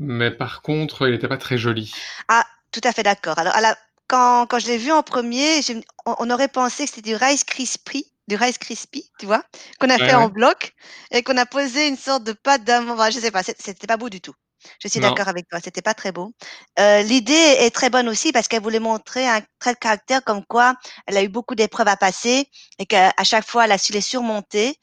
Mais 0.01 0.31
par 0.31 0.63
contre, 0.63 1.09
il 1.09 1.13
n'était 1.13 1.29
pas 1.29 1.39
très 1.39 1.59
joli. 1.59 1.93
Ah, 2.29 2.47
tout 2.73 2.81
à 2.85 2.93
fait 2.93 3.03
d'accord. 3.03 3.39
Alors, 3.39 3.55
à 3.55 3.61
la, 3.61 3.77
quand, 4.09 4.47
quand 4.47 4.59
je 4.59 4.67
l'ai 4.69 4.79
vu 4.79 4.93
en 4.93 5.03
premier, 5.03 5.63
je 5.63 5.73
me- 5.75 5.83
on, 6.07 6.15
on 6.19 6.31
aurait 6.31 6.49
pensé 6.49 6.85
que 6.85 6.91
c'était 6.91 7.11
du 7.11 7.17
Rice 7.17 7.45
Krispie, 7.45 8.11
du 8.29 8.37
Rice 8.37 8.59
Krispie, 8.59 9.11
tu 9.19 9.27
vois, 9.27 9.43
qu'on 9.81 9.91
a 9.91 9.99
Ouais, 9.99 10.01
fait 10.01 10.15
en 10.15 10.29
bloc 10.29 10.73
et 11.11 11.23
qu'on 11.23 11.37
a 11.37 11.47
posé 11.47 11.89
une 11.89 11.97
sorte 11.97 12.25
de 12.25 12.33
pâte 12.33 12.65
d'amande. 12.65 12.99
Enfin, 12.99 13.11
je 13.11 13.19
sais 13.21 13.31
pas, 13.31 13.43
c'était 13.43 13.87
pas 13.87 13.97
beau 13.97 14.09
du 14.11 14.21
tout. 14.21 14.35
Je 14.83 14.89
suis 14.89 15.01
d'accord 15.01 15.29
avec 15.29 15.49
toi, 15.49 15.61
c'était 15.63 15.83
pas 15.83 15.95
très 15.95 16.11
beau. 16.13 16.33
Euh, 16.79 17.03
L'idée 17.03 17.33
est 17.35 17.71
très 17.75 17.91
bonne 17.91 18.09
aussi 18.09 18.33
parce 18.33 18.49
qu'elle 18.49 18.63
voulait 18.63 18.81
montrer 18.81 19.29
un 19.29 19.41
trait 19.61 19.75
de 19.75 19.79
caractère 19.79 20.25
comme 20.25 20.45
quoi 20.45 20.75
elle 21.07 21.17
a 21.17 21.23
eu 21.23 21.29
beaucoup 21.29 21.55
d'épreuves 21.55 21.89
à 21.89 21.97
passer 21.97 22.49
et 22.79 22.87
qu'à 22.87 23.13
à 23.17 23.25
chaque 23.25 23.47
fois 23.47 23.65
elle 23.67 23.73
a 23.73 23.79
su 23.79 23.93
les 23.93 24.01
surmonter. 24.01 24.77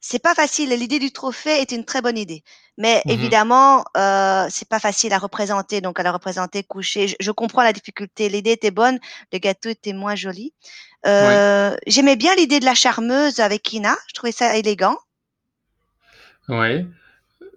C'est 0.00 0.20
pas 0.20 0.34
facile. 0.34 0.70
L'idée 0.70 0.98
du 1.00 1.10
trophée 1.10 1.60
est 1.60 1.72
une 1.72 1.84
très 1.84 2.00
bonne 2.00 2.18
idée, 2.18 2.44
mais 2.78 3.02
Mhm. 3.04 3.06
évidemment, 3.08 3.84
euh, 3.96 4.46
c'est 4.50 4.68
pas 4.68 4.78
facile 4.78 5.12
à 5.12 5.18
représenter. 5.18 5.80
Donc, 5.80 5.98
elle 5.98 6.06
a 6.06 6.12
représenté 6.12 6.62
couché. 6.62 7.08
Je, 7.08 7.16
je 7.18 7.30
comprends 7.32 7.62
la 7.62 7.72
difficulté. 7.72 8.28
L'idée 8.28 8.52
était 8.52 8.70
bonne, 8.70 9.00
le 9.32 9.38
gâteau 9.38 9.68
était 9.70 9.94
moins 9.94 10.14
joli. 10.14 10.52
Euh, 11.06 11.76
J'aimais 11.86 12.16
bien 12.16 12.34
l'idée 12.34 12.60
de 12.60 12.64
la 12.64 12.74
charmeuse 12.74 13.40
avec 13.40 13.72
Ina. 13.72 13.96
Je 14.08 14.14
trouvais 14.14 14.32
ça 14.32 14.56
élégant. 14.56 14.96
Ouais. 16.48 16.86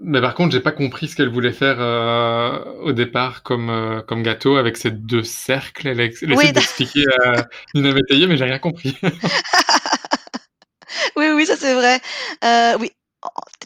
Mais 0.01 0.21
par 0.21 0.33
contre, 0.33 0.53
j'ai 0.53 0.61
pas 0.61 0.71
compris 0.71 1.09
ce 1.09 1.15
qu'elle 1.15 1.29
voulait 1.29 1.51
faire 1.51 1.75
euh, 1.79 2.63
au 2.81 2.93
départ 2.93 3.43
comme, 3.43 3.69
euh, 3.69 4.01
comme 4.01 4.23
gâteau 4.23 4.55
avec 4.55 4.77
ces 4.77 4.91
deux 4.91 5.23
cercles. 5.23 5.87
Elle, 5.87 5.99
a 5.99 6.05
elle 6.05 6.33
Oui, 6.33 6.53
d'expliquer 6.53 7.03
à 7.25 7.47
Nina 7.73 7.91
Métayer, 7.93 8.25
mais 8.27 8.37
j'ai 8.37 8.45
rien 8.45 8.59
compris. 8.59 8.97
oui, 11.17 11.31
oui, 11.35 11.45
ça 11.45 11.57
c'est 11.57 11.73
vrai. 11.73 11.99
Euh, 12.45 12.77
oui, 12.79 12.93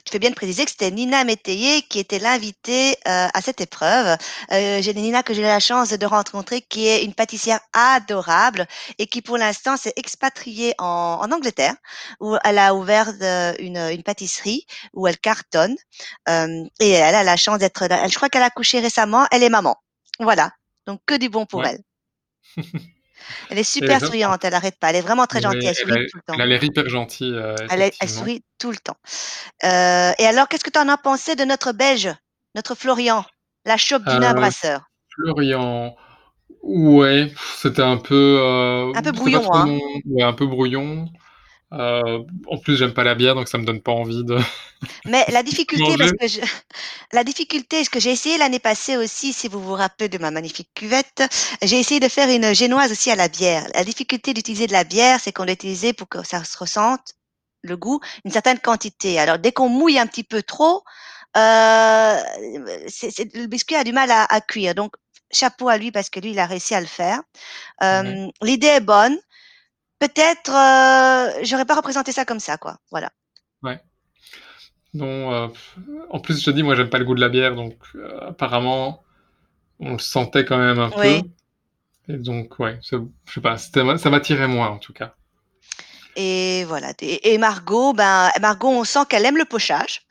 tu 0.04 0.12
fais 0.12 0.20
bien 0.20 0.30
de 0.32 0.36
préciser 0.36 0.66
que 0.66 0.72
c'était 0.72 0.92
Nina 0.92 1.24
Métayer 1.24 1.84
qui 1.84 2.00
était 2.00 2.20
l'invitée 2.20 2.98
euh, 3.08 3.28
à 3.34 3.42
cette 3.42 3.62
épreuve. 3.62 4.18
Euh, 4.52 4.82
j'ai 4.82 4.94
Nina 4.94 5.24
que 5.24 5.34
j'ai 5.34 5.42
eu 5.42 5.46
la 5.46 5.60
chance 5.60 5.90
de 5.90 6.06
rencontrer, 6.06 6.62
qui 6.62 6.88
est 6.88 7.04
une 7.04 7.14
pâtissière 7.14 7.60
adorable 7.74 8.68
et 8.98 9.08
qui 9.08 9.22
pour 9.22 9.38
l'instant 9.38 9.78
s'est 9.78 9.94
expatriée 9.96 10.74
en, 10.80 11.20
en 11.22 11.32
Angleterre, 11.32 11.76
où 12.20 12.36
elle 12.44 12.58
a 12.58 12.74
ouvert 12.76 13.14
de- 13.14 13.62
une, 13.62 13.78
une 13.78 14.04
pâtisserie 14.04 14.66
où 14.94 15.08
elle 15.08 15.18
cartonne. 15.20 15.76
Euh, 16.30 16.64
et 16.80 16.90
elle 16.92 17.16
a 17.16 17.24
la 17.24 17.38
chance 17.38 17.60
d'être, 17.60 17.88
je 18.10 18.16
crois 18.16 18.30
qu'elle 18.30 18.44
a 18.44 18.48
accouché 18.48 18.80
récemment. 18.80 19.26
Elle 19.32 19.44
est 19.44 19.50
maman. 19.50 19.76
Voilà. 20.20 20.52
Donc 20.88 21.00
que 21.06 21.16
du 21.16 21.30
bon 21.30 21.46
pour 21.46 21.62
Ouais. 21.62 21.78
elle. 22.58 22.64
Elle 23.50 23.60
est 23.60 23.64
super 23.64 24.00
ça, 24.00 24.06
souriante. 24.08 24.44
Elle 24.46 24.54
arrête 24.54 24.78
pas. 24.80 24.90
Elle 24.90 24.98
est 24.98 25.02
vraiment 25.02 25.26
très 25.26 25.42
gentille. 25.42 25.60
Elle 25.62 25.70
elle, 25.70 25.76
sourit 25.76 26.08
tout 26.12 26.18
le 26.18 26.22
temps. 26.24 26.34
elle 26.36 26.42
a 26.42 26.46
l'air 26.46 26.64
hyper 26.64 26.90
gentille, 26.90 27.34
euh, 27.34 27.56
Elle, 27.70 27.92
elle 28.00 28.10
sourit 28.10 28.44
tout 28.60 28.72
le 28.72 28.78
temps. 28.78 28.98
Euh, 29.64 30.12
et 30.18 30.26
alors, 30.26 30.48
qu'est-ce 30.48 30.64
que 30.64 30.70
tu 30.70 30.80
en 30.80 30.90
as 30.90 30.98
pensé 30.98 31.36
de 31.36 31.44
notre 31.44 31.72
Belge, 31.72 32.10
notre 32.56 32.76
Florian, 32.76 33.26
la 33.66 33.78
chope 33.78 34.04
du 34.04 34.18
nain 34.18 34.32
Euh, 34.32 34.34
brasseur? 34.34 34.82
Florian, 35.10 35.96
Ouais, 36.64 37.30
c'était 37.58 37.82
un 37.82 37.98
peu. 37.98 38.40
Euh, 38.42 38.94
Un 38.96 39.02
peu 39.02 39.12
brouillon, 39.12 39.54
hein. 39.54 39.66
mon- 39.66 40.02
ouais, 40.06 40.24
un 40.24 40.32
peu 40.32 40.48
brouillon. 40.48 41.10
Euh, 41.74 42.20
en 42.48 42.58
plus, 42.58 42.78
j'aime 42.78 42.94
pas 42.94 43.04
la 43.04 43.16
bière, 43.16 43.36
donc 43.36 43.48
ça 43.48 43.58
me 43.58 43.66
donne 43.66 43.82
pas 43.82 43.92
envie 43.92 44.24
de 44.24 44.38
Mais 45.06 45.26
la 45.30 45.44
difficulté, 45.44 45.98
parce 45.98 46.12
que 46.14 46.28
je, 46.28 46.40
la 47.12 47.24
difficulté, 47.24 47.84
ce 47.84 47.90
que 47.90 48.00
j'ai 48.00 48.12
essayé 48.12 48.38
l'année 48.38 48.60
passée 48.60 48.98
aussi, 48.98 49.34
si 49.34 49.48
vous 49.48 49.60
vous 49.62 49.74
rappelez 49.74 50.10
de 50.10 50.18
ma 50.18 50.32
magnifique 50.32 50.70
cuvette, 50.76 51.24
j'ai 51.62 51.80
essayé 51.80 52.00
de 52.00 52.08
faire 52.10 52.30
une 52.30 52.54
génoise 52.54 52.92
aussi 52.92 53.10
à 53.12 53.16
la 53.16 53.28
bière. 53.28 53.66
La 53.74 53.84
difficulté 53.84 54.34
d'utiliser 54.34 54.68
de 54.68 54.74
la 54.74 54.84
bière, 54.84 55.20
c'est 55.20 55.32
qu'on 55.32 55.46
l'utilisait 55.46 55.94
pour 55.94 56.10
que 56.10 56.24
ça 56.24 56.44
se 56.44 56.58
ressente 56.58 57.14
le 57.64 57.78
goût, 57.78 58.00
une 58.26 58.32
certaine 58.32 58.60
quantité. 58.60 59.20
Alors 59.20 59.40
dès 59.40 59.52
qu'on 59.54 59.70
mouille 59.70 59.98
un 60.00 60.08
petit 60.08 60.24
peu 60.24 60.44
trop, 60.44 60.84
euh, 61.38 62.18
c'est, 62.88 63.12
c'est- 63.12 63.34
le 63.36 63.48
biscuit 63.48 63.76
a 63.76 63.84
du 63.84 63.94
mal 63.94 64.12
à, 64.12 64.26
à 64.26 64.42
cuire. 64.42 64.76
Donc 64.76 64.94
chapeau 65.32 65.70
à 65.70 65.78
lui 65.78 65.92
parce 65.92 66.10
que 66.10 66.20
lui, 66.20 66.32
il 66.32 66.40
a 66.40 66.46
réussi 66.46 66.76
à 66.76 66.82
le 66.82 66.88
faire. 66.88 67.22
Euh, 67.84 68.28
l'idée 68.42 68.68
est 68.68 68.82
bonne. 68.82 69.18
Peut-être, 70.08 70.52
euh, 70.54 71.40
j'aurais 71.44 71.66
pas 71.66 71.76
représenté 71.76 72.12
ça 72.12 72.26
comme 72.26 72.40
ça, 72.42 72.58
quoi. 72.58 72.78
Voilà. 72.92 73.10
ouais. 73.62 73.80
Non, 74.94 75.34
euh, 75.34 75.48
en 76.10 76.20
plus, 76.20 76.40
je 76.40 76.46
te 76.46 76.52
dis, 76.52 76.62
moi, 76.62 76.76
j'aime 76.76 76.90
pas 76.90 77.00
le 77.00 77.06
goût 77.06 77.16
de 77.16 77.22
la 77.22 77.30
bière, 77.30 77.56
donc 77.56 77.78
euh, 77.96 78.30
apparemment, 78.30 79.02
on 79.80 79.94
le 79.94 80.00
sentait 80.00 80.46
quand 80.46 80.58
même 80.58 80.78
un 80.80 80.90
peu. 80.90 81.00
Oui. 81.00 81.24
Et 82.10 82.18
donc, 82.18 82.60
ouais, 82.60 82.78
ça- 82.82 82.98
je 83.26 83.34
sais 83.34 83.42
pas, 83.42 83.58
ça 83.58 84.10
m'attirait 84.10 84.48
moins 84.48 84.68
en 84.68 84.78
tout 84.78 84.94
cas. 84.94 85.16
Et 86.16 86.66
voilà. 86.66 86.94
Et, 87.02 87.34
et 87.34 87.38
Margot, 87.38 87.94
ben, 87.94 88.30
Margot, 88.42 88.70
on 88.70 88.84
sent 88.84 89.06
qu'elle 89.10 89.26
aime 89.26 89.38
le 89.38 89.46
pochage 89.46 90.06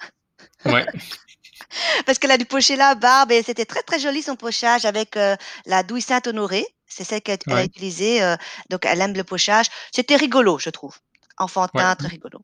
Ouais, 0.65 0.87
parce 2.07 2.19
qu'elle 2.19 2.31
a 2.31 2.39
du 2.39 2.47
poché 2.47 2.77
la 2.77 2.95
barbe 2.95 3.31
et 3.31 3.43
c'était 3.43 3.67
très 3.67 3.83
très 3.83 3.99
joli 3.99 4.23
son 4.23 4.37
pochage 4.37 4.85
avec 4.85 5.17
euh, 5.17 5.37
la 5.67 5.83
douille 5.83 6.01
Saint-Honoré. 6.03 6.67
C'est 6.95 7.05
celle 7.05 7.23
qu'elle 7.23 7.39
elle 7.47 7.53
a 7.59 7.65
utilisée. 7.65 8.23
euh, 8.23 8.37
donc 8.71 8.85
elle 8.85 9.01
aime 9.01 9.15
le 9.15 9.25
pochage. 9.25 9.67
C'était 9.95 10.17
rigolo, 10.17 10.59
je 10.59 10.71
trouve. 10.71 10.95
ouais, 10.95 11.29
Enfantin, 11.45 11.95
très 11.97 12.09
rigolo. 12.09 12.41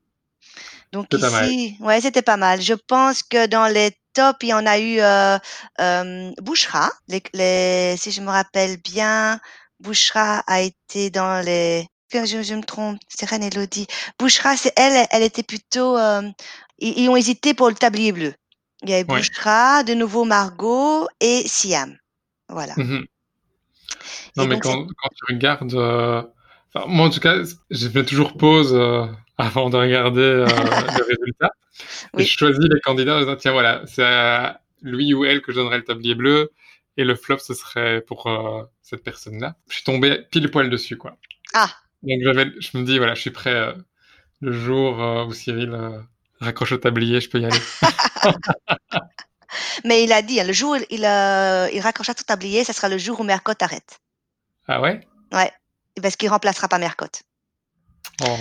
Donc 0.93 1.07
ici, 1.49 1.76
ouais, 1.81 2.00
c'était 2.00 2.23
pas 2.23 2.37
mal. 2.37 2.61
Je 2.61 2.75
pense 2.75 3.23
que 3.23 3.47
dans 3.47 3.67
les 3.67 3.93
tops, 4.14 4.38
il 4.43 4.49
y 4.49 4.55
en 4.55 4.67
a 4.67 4.78
eu 4.78 5.00
euh, 5.00 5.38
euh, 5.81 6.33
Bouchra. 6.40 6.90
Les, 7.09 7.23
les, 7.35 7.97
si 7.99 8.11
je 8.11 8.21
me 8.23 8.31
rappelle 8.31 8.78
bien, 8.78 9.40
Bouchra 9.81 10.43
a 10.47 10.61
été 10.62 11.11
dans 11.11 11.45
les. 11.45 11.87
Je, 12.12 12.43
je 12.43 12.55
me 12.55 12.62
trompe, 12.62 12.99
c'est 13.09 13.28
Reine 13.28 13.43
Elodie. 13.43 13.87
Bouchra, 14.19 14.57
c'est 14.57 14.73
elle, 14.76 15.07
elle 15.11 15.23
était 15.23 15.43
plutôt. 15.43 15.99
euh, 15.99 16.23
ils, 16.78 16.99
ils 17.00 17.09
ont 17.11 17.17
hésité 17.17 17.52
pour 17.52 17.69
le 17.69 17.75
tablier 17.75 18.12
bleu. 18.12 18.35
Il 18.83 18.88
y 18.90 18.95
avait 18.95 19.05
Ouais. 19.05 19.19
Bouchra, 19.19 19.83
de 19.85 19.93
nouveau 19.95 20.25
Margot 20.25 21.07
et 21.21 21.47
Siam. 21.47 21.97
Voilà. 22.49 22.73
Mhm. 22.78 23.05
Non, 24.37 24.47
mais 24.47 24.59
quand, 24.61 24.87
quand 24.87 25.09
tu 25.14 25.33
regardes, 25.33 25.75
euh, 25.75 26.23
enfin, 26.73 26.87
moi 26.88 27.07
en 27.07 27.11
tout 27.11 27.21
cas, 27.21 27.42
je 27.71 27.88
fais 27.88 28.04
toujours 28.04 28.37
pause 28.37 28.75
euh, 28.75 29.07
avant 29.38 29.71
de 29.71 29.76
regarder 29.76 30.21
euh, 30.21 30.47
le 30.47 31.04
résultat. 31.04 31.50
Et 32.16 32.25
je 32.25 32.38
choisis 32.38 32.64
les 32.64 32.80
candidats 32.80 33.16
en 33.16 33.21
disant, 33.21 33.37
tiens, 33.37 33.52
voilà, 33.52 33.83
c'est 33.87 34.04
à 34.04 34.61
lui 34.83 35.14
ou 35.14 35.25
elle 35.25 35.42
que 35.42 35.52
je 35.52 35.59
donnerai 35.59 35.78
le 35.78 35.85
tablier 35.85 36.14
bleu, 36.14 36.52
et 36.97 37.04
le 37.04 37.14
flop, 37.14 37.38
ce 37.38 37.54
serait 37.54 38.00
pour 38.00 38.28
cette 38.83 39.04
personne-là. 39.04 39.57
Je 39.68 39.76
suis 39.76 39.85
tombé 39.85 40.23
pile 40.30 40.50
poil 40.50 40.68
dessus, 40.68 40.97
quoi. 40.97 41.16
Ah, 41.54 41.71
Donc 42.02 42.21
je 42.23 42.78
me 42.78 42.83
dis, 42.83 42.99
voilà, 42.99 43.14
je 43.14 43.21
suis 43.21 43.30
prêt 43.30 43.75
le 44.40 44.53
jour 44.53 44.98
où 45.29 45.33
Cyril 45.33 45.79
raccroche 46.40 46.72
au 46.72 46.79
tablier, 46.79 47.20
je 47.20 47.31
peux 47.31 47.38
y 47.38 47.44
aller. 47.44 47.61
mais 49.85 50.05
il 50.05 50.13
a 50.13 50.23
dit, 50.23 50.41
hein, 50.41 50.45
le 50.45 50.53
jour 50.53 50.77
où 50.77 50.85
il, 50.91 51.05
euh, 51.05 51.69
il 51.73 51.81
raccrochera 51.81 52.15
tout 52.15 52.25
tablier, 52.25 52.65
ça 52.65 52.73
sera 52.73 52.89
le 52.89 52.99
jour 52.99 53.21
où 53.21 53.25
Mercotte 53.25 53.63
arrête. 53.63 53.99
Ah 54.67 54.81
ouais? 54.81 55.01
Ouais. 55.33 55.53
Parce 56.03 56.17
qu'il 56.17 56.29
remplacera 56.29 56.69
pas 56.69 56.79
Mercotte. 56.79 57.23
Oh. 58.25 58.37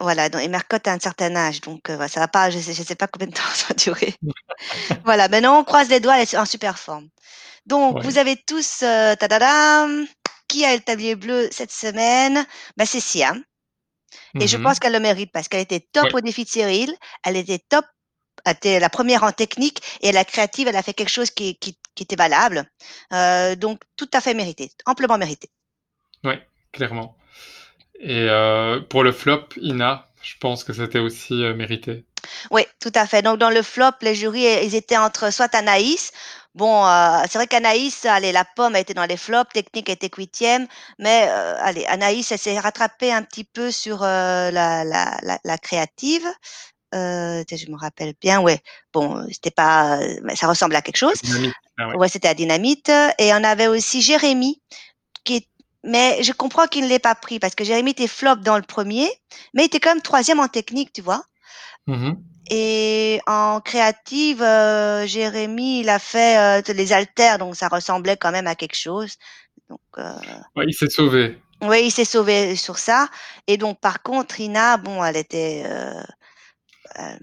Voilà, 0.00 0.28
donc, 0.28 0.42
et 0.42 0.48
Mercotte 0.48 0.88
a 0.88 0.92
un 0.92 0.98
certain 0.98 1.34
âge, 1.36 1.60
donc 1.60 1.88
euh, 1.90 2.08
ça 2.08 2.20
va 2.20 2.28
pas, 2.28 2.50
je 2.50 2.58
sais, 2.58 2.72
je 2.74 2.82
sais 2.82 2.94
pas 2.94 3.06
combien 3.06 3.28
de 3.28 3.32
temps 3.34 3.42
ça 3.54 3.66
va 3.68 3.74
durer. 3.74 4.14
voilà, 5.04 5.28
maintenant 5.28 5.58
on 5.58 5.64
croise 5.64 5.88
les 5.88 6.00
doigts, 6.00 6.16
elle 6.16 6.22
est 6.22 6.36
en 6.36 6.44
super 6.46 6.78
forme. 6.78 7.08
Donc, 7.66 7.96
Ouais. 7.96 8.02
vous 8.02 8.18
avez 8.18 8.36
tous, 8.36 8.82
euh, 8.82 9.14
tadadam, 9.14 10.06
qui 10.48 10.64
a 10.64 10.74
le 10.74 10.80
tablier 10.82 11.14
bleu 11.14 11.48
cette 11.52 11.72
semaine? 11.72 12.44
Ben, 12.76 12.84
C'est 12.84 13.00
Siam. 13.00 13.42
Et 14.40 14.46
je 14.46 14.56
Mhm. 14.56 14.62
pense 14.64 14.78
qu'elle 14.78 14.92
le 14.92 15.00
mérite 15.00 15.30
parce 15.32 15.48
qu'elle 15.48 15.60
était 15.60 15.86
top 15.92 16.04
Ouais. 16.04 16.16
au 16.16 16.20
défi 16.20 16.44
de 16.44 16.48
Cyril, 16.50 16.94
elle 17.24 17.36
était 17.36 17.60
top, 17.68 17.86
était 18.46 18.80
la 18.80 18.90
première 18.90 19.22
en 19.22 19.32
technique 19.32 19.80
et 20.00 20.12
la 20.12 20.24
créative, 20.24 20.68
elle 20.68 20.76
a 20.76 20.82
fait 20.82 20.94
quelque 20.94 21.08
chose 21.08 21.30
qui, 21.30 21.56
qui, 21.56 21.76
qui 21.94 22.02
était 22.04 22.16
valable. 22.16 22.64
Euh, 23.12 23.54
donc, 23.56 23.80
tout 23.96 24.10
à 24.12 24.20
fait 24.20 24.34
mérité, 24.34 24.70
amplement 24.86 25.18
mérité. 25.18 25.48
Ouais, 26.24 26.40
clairement. 26.72 27.16
Et 28.00 28.26
euh, 28.28 28.80
pour 28.80 29.04
le 29.04 29.12
flop, 29.12 29.48
Ina, 29.56 30.08
je 30.22 30.34
pense 30.40 30.64
que 30.64 30.72
c'était 30.72 30.98
aussi 30.98 31.34
euh, 31.44 31.54
mérité. 31.54 32.04
Oui, 32.50 32.62
tout 32.80 32.92
à 32.94 33.06
fait. 33.06 33.22
Donc, 33.22 33.38
dans 33.38 33.50
le 33.50 33.62
flop, 33.62 33.92
les 34.00 34.14
jurys, 34.14 34.64
ils 34.64 34.74
étaient 34.74 34.96
entre 34.96 35.32
soit 35.32 35.54
Anaïs. 35.54 36.12
Bon, 36.54 36.86
euh, 36.86 37.22
c'est 37.30 37.38
vrai 37.38 37.46
qu'Anaïs, 37.46 38.04
allez, 38.04 38.30
la 38.30 38.44
pomme 38.44 38.74
a 38.74 38.80
été 38.80 38.92
dans 38.92 39.06
les 39.06 39.16
flops, 39.16 39.52
technique 39.54 39.88
était 39.88 40.10
huitième, 40.14 40.66
mais 40.98 41.26
euh, 41.28 41.56
allez, 41.60 41.86
Anaïs, 41.86 42.30
elle 42.30 42.38
s'est 42.38 42.58
rattrapée 42.58 43.10
un 43.10 43.22
petit 43.22 43.44
peu 43.44 43.70
sur 43.70 44.02
euh, 44.02 44.50
la, 44.50 44.84
la, 44.84 45.16
la, 45.22 45.38
la 45.42 45.58
créative. 45.58 46.26
Euh, 46.94 47.42
je 47.50 47.70
me 47.70 47.76
rappelle 47.76 48.14
bien, 48.20 48.40
ouais. 48.40 48.60
Bon, 48.92 49.24
c'était 49.30 49.50
pas, 49.50 49.98
ça 50.34 50.46
ressemble 50.46 50.76
à 50.76 50.82
quelque 50.82 50.98
chose. 50.98 51.20
Ah 51.78 51.88
ouais. 51.88 51.96
Ouais, 51.96 52.08
c'était 52.08 52.28
à 52.28 52.34
Dynamite. 52.34 52.90
Et 53.18 53.32
on 53.32 53.44
avait 53.44 53.66
aussi 53.66 54.02
Jérémy, 54.02 54.60
qui 55.24 55.36
est, 55.36 55.48
mais 55.84 56.22
je 56.22 56.32
comprends 56.32 56.66
qu'il 56.66 56.84
ne 56.84 56.88
l'ait 56.88 56.98
pas 56.98 57.14
pris 57.14 57.38
parce 57.38 57.54
que 57.54 57.64
Jérémy 57.64 57.90
était 57.92 58.06
flop 58.06 58.36
dans 58.36 58.56
le 58.56 58.62
premier, 58.62 59.10
mais 59.54 59.62
il 59.62 59.66
était 59.66 59.80
quand 59.80 59.90
même 59.90 60.02
troisième 60.02 60.38
en 60.40 60.48
technique, 60.48 60.92
tu 60.92 61.02
vois. 61.02 61.24
Mhm. 61.86 62.16
Et 62.50 63.20
en 63.26 63.60
créative, 63.60 64.42
euh, 64.42 65.06
Jérémy, 65.06 65.80
il 65.80 65.88
a 65.88 65.98
fait 65.98 66.60
euh, 66.68 66.72
les 66.74 66.92
haltères, 66.92 67.38
donc 67.38 67.56
ça 67.56 67.68
ressemblait 67.68 68.16
quand 68.16 68.30
même 68.32 68.46
à 68.46 68.54
quelque 68.54 68.76
chose. 68.76 69.16
Donc, 69.70 69.80
euh, 69.98 70.12
Ouais, 70.56 70.64
il 70.68 70.74
s'est 70.74 70.90
sauvé. 70.90 71.38
oui, 71.62 71.84
il 71.86 71.90
s'est 71.90 72.04
sauvé 72.04 72.54
sur 72.56 72.78
ça. 72.78 73.08
Et 73.46 73.56
donc, 73.56 73.80
par 73.80 74.02
contre, 74.02 74.40
Ina, 74.40 74.76
bon, 74.76 75.02
elle 75.02 75.16
était, 75.16 75.62
euh, 75.66 76.02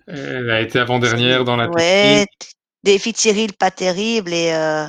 Elle 0.07 0.49
a 0.51 0.61
été 0.61 0.79
avant-dernière 0.79 1.43
dans 1.45 1.55
la 1.55 1.69
ouais, 1.69 2.25
défi 2.83 3.11
de 3.11 3.17
Cyril 3.17 3.53
pas 3.53 3.71
terrible 3.71 4.33
et 4.33 4.51
euh, 4.53 4.87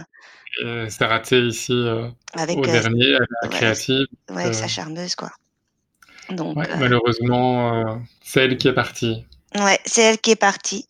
c'est 0.88 1.04
raté 1.06 1.40
ici 1.40 1.72
euh, 1.72 2.08
avec, 2.34 2.58
au 2.58 2.64
euh, 2.66 2.66
dernier, 2.66 3.12
la 3.42 3.48
ouais, 3.48 3.48
créative. 3.50 4.06
ouais, 4.30 4.42
avec 4.42 4.52
Euh, 4.52 4.52
sa 4.52 4.68
charmeuse, 4.68 5.14
quoi. 5.14 5.30
Donc, 6.30 6.56
ouais, 6.56 6.68
euh, 6.70 6.76
malheureusement, 6.76 7.74
euh, 7.94 7.96
c'est 8.22 8.44
elle 8.44 8.56
qui 8.56 8.68
est 8.68 8.72
partie. 8.74 9.26
ouais, 9.58 9.78
c'est 9.84 10.02
elle 10.02 10.18
qui 10.18 10.32
est 10.32 10.36
partie. 10.36 10.86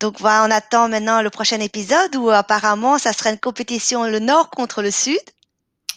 Donc, 0.00 0.20
voilà, 0.20 0.44
on 0.46 0.50
attend 0.50 0.88
maintenant 0.88 1.22
le 1.22 1.30
prochain 1.30 1.60
épisode 1.60 2.14
où 2.16 2.30
apparemment, 2.30 2.98
ça 2.98 3.12
sera 3.12 3.30
une 3.30 3.38
compétition 3.38 4.04
le 4.04 4.18
Nord 4.18 4.50
contre 4.50 4.82
le 4.82 4.90
Sud. 4.90 5.18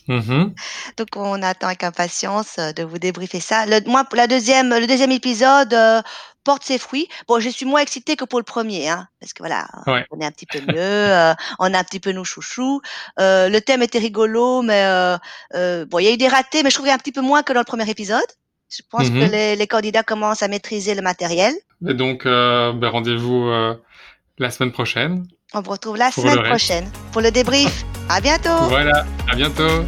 Mhm. 0.10 0.54
Donc, 0.98 1.08
on 1.16 1.42
attend 1.42 1.68
avec 1.68 1.84
impatience 1.84 2.56
euh, 2.60 2.74
de 2.74 2.84
vous 2.84 2.98
débriefer 3.00 3.40
ça. 3.40 3.66
Le, 3.66 3.80
moi, 3.88 4.04
la 4.14 4.28
deuxième, 4.28 4.70
le 4.78 4.88
deuxième 4.88 5.12
épisode 5.12 5.74
euh, 5.74 6.02
porte 6.44 6.64
ses 6.64 6.80
fruits. 6.80 7.08
Bon, 7.28 7.40
je 7.40 7.48
suis 7.50 7.66
moins 7.66 7.82
excitée 7.82 8.16
que 8.16 8.26
pour 8.26 8.40
le 8.40 8.44
premier, 8.44 8.90
hein, 8.90 9.08
parce 9.20 9.34
que 9.34 9.44
voilà, 9.44 9.68
Ouais. 9.88 10.06
on 10.12 10.20
est 10.20 10.26
un 10.26 10.32
petit 10.32 10.48
peu 10.48 10.60
mieux, 10.62 10.76
euh, 10.80 11.34
on 11.60 11.74
a 11.74 11.78
un 11.80 11.84
petit 11.84 12.00
peu 12.00 12.12
nos 12.12 12.24
chouchous. 12.24 12.82
Euh, 13.20 13.50
le 13.50 13.62
thème 13.62 13.84
était 13.84 14.00
rigolo, 14.00 14.62
mais 14.64 14.84
euh, 14.84 15.18
euh, 15.54 15.86
bon, 15.86 16.00
il 16.00 16.06
y 16.06 16.08
a 16.08 16.12
eu 16.12 16.18
des 16.18 16.28
ratés, 16.28 16.64
mais 16.64 16.72
je 16.72 16.82
a 16.82 16.94
un 16.94 16.98
petit 16.98 17.12
peu 17.12 17.22
moins 17.22 17.44
que 17.44 17.54
dans 17.54 17.60
le 17.62 17.66
premier 17.66 17.88
épisode. 17.90 18.26
Je 18.72 18.82
pense 18.90 19.10
que 19.10 19.14
Mhm. 19.26 19.32
les, 19.32 19.56
les 19.56 19.68
candidats 19.68 20.04
commencent 20.04 20.44
à 20.44 20.48
maîtriser 20.48 20.96
le 20.96 21.02
matériel. 21.02 21.54
Et 21.88 21.94
donc, 21.94 22.26
euh, 22.26 22.72
ben, 22.74 22.90
rendez-vous 22.90 23.48
euh, 23.48 23.76
la 24.38 24.50
semaine 24.52 24.72
prochaine. 24.72 25.28
On 25.54 25.62
vous 25.62 25.72
retrouve 25.72 25.98
la 25.98 26.12
semaine 26.12 26.44
prochaine 26.44 26.90
pour 27.12 27.22
le 27.22 27.32
débrief. 27.32 27.84
À 28.10 28.22
bientôt. 28.22 28.56
Voilà, 28.70 29.06
à 29.32 29.36
bientôt. 29.36 29.84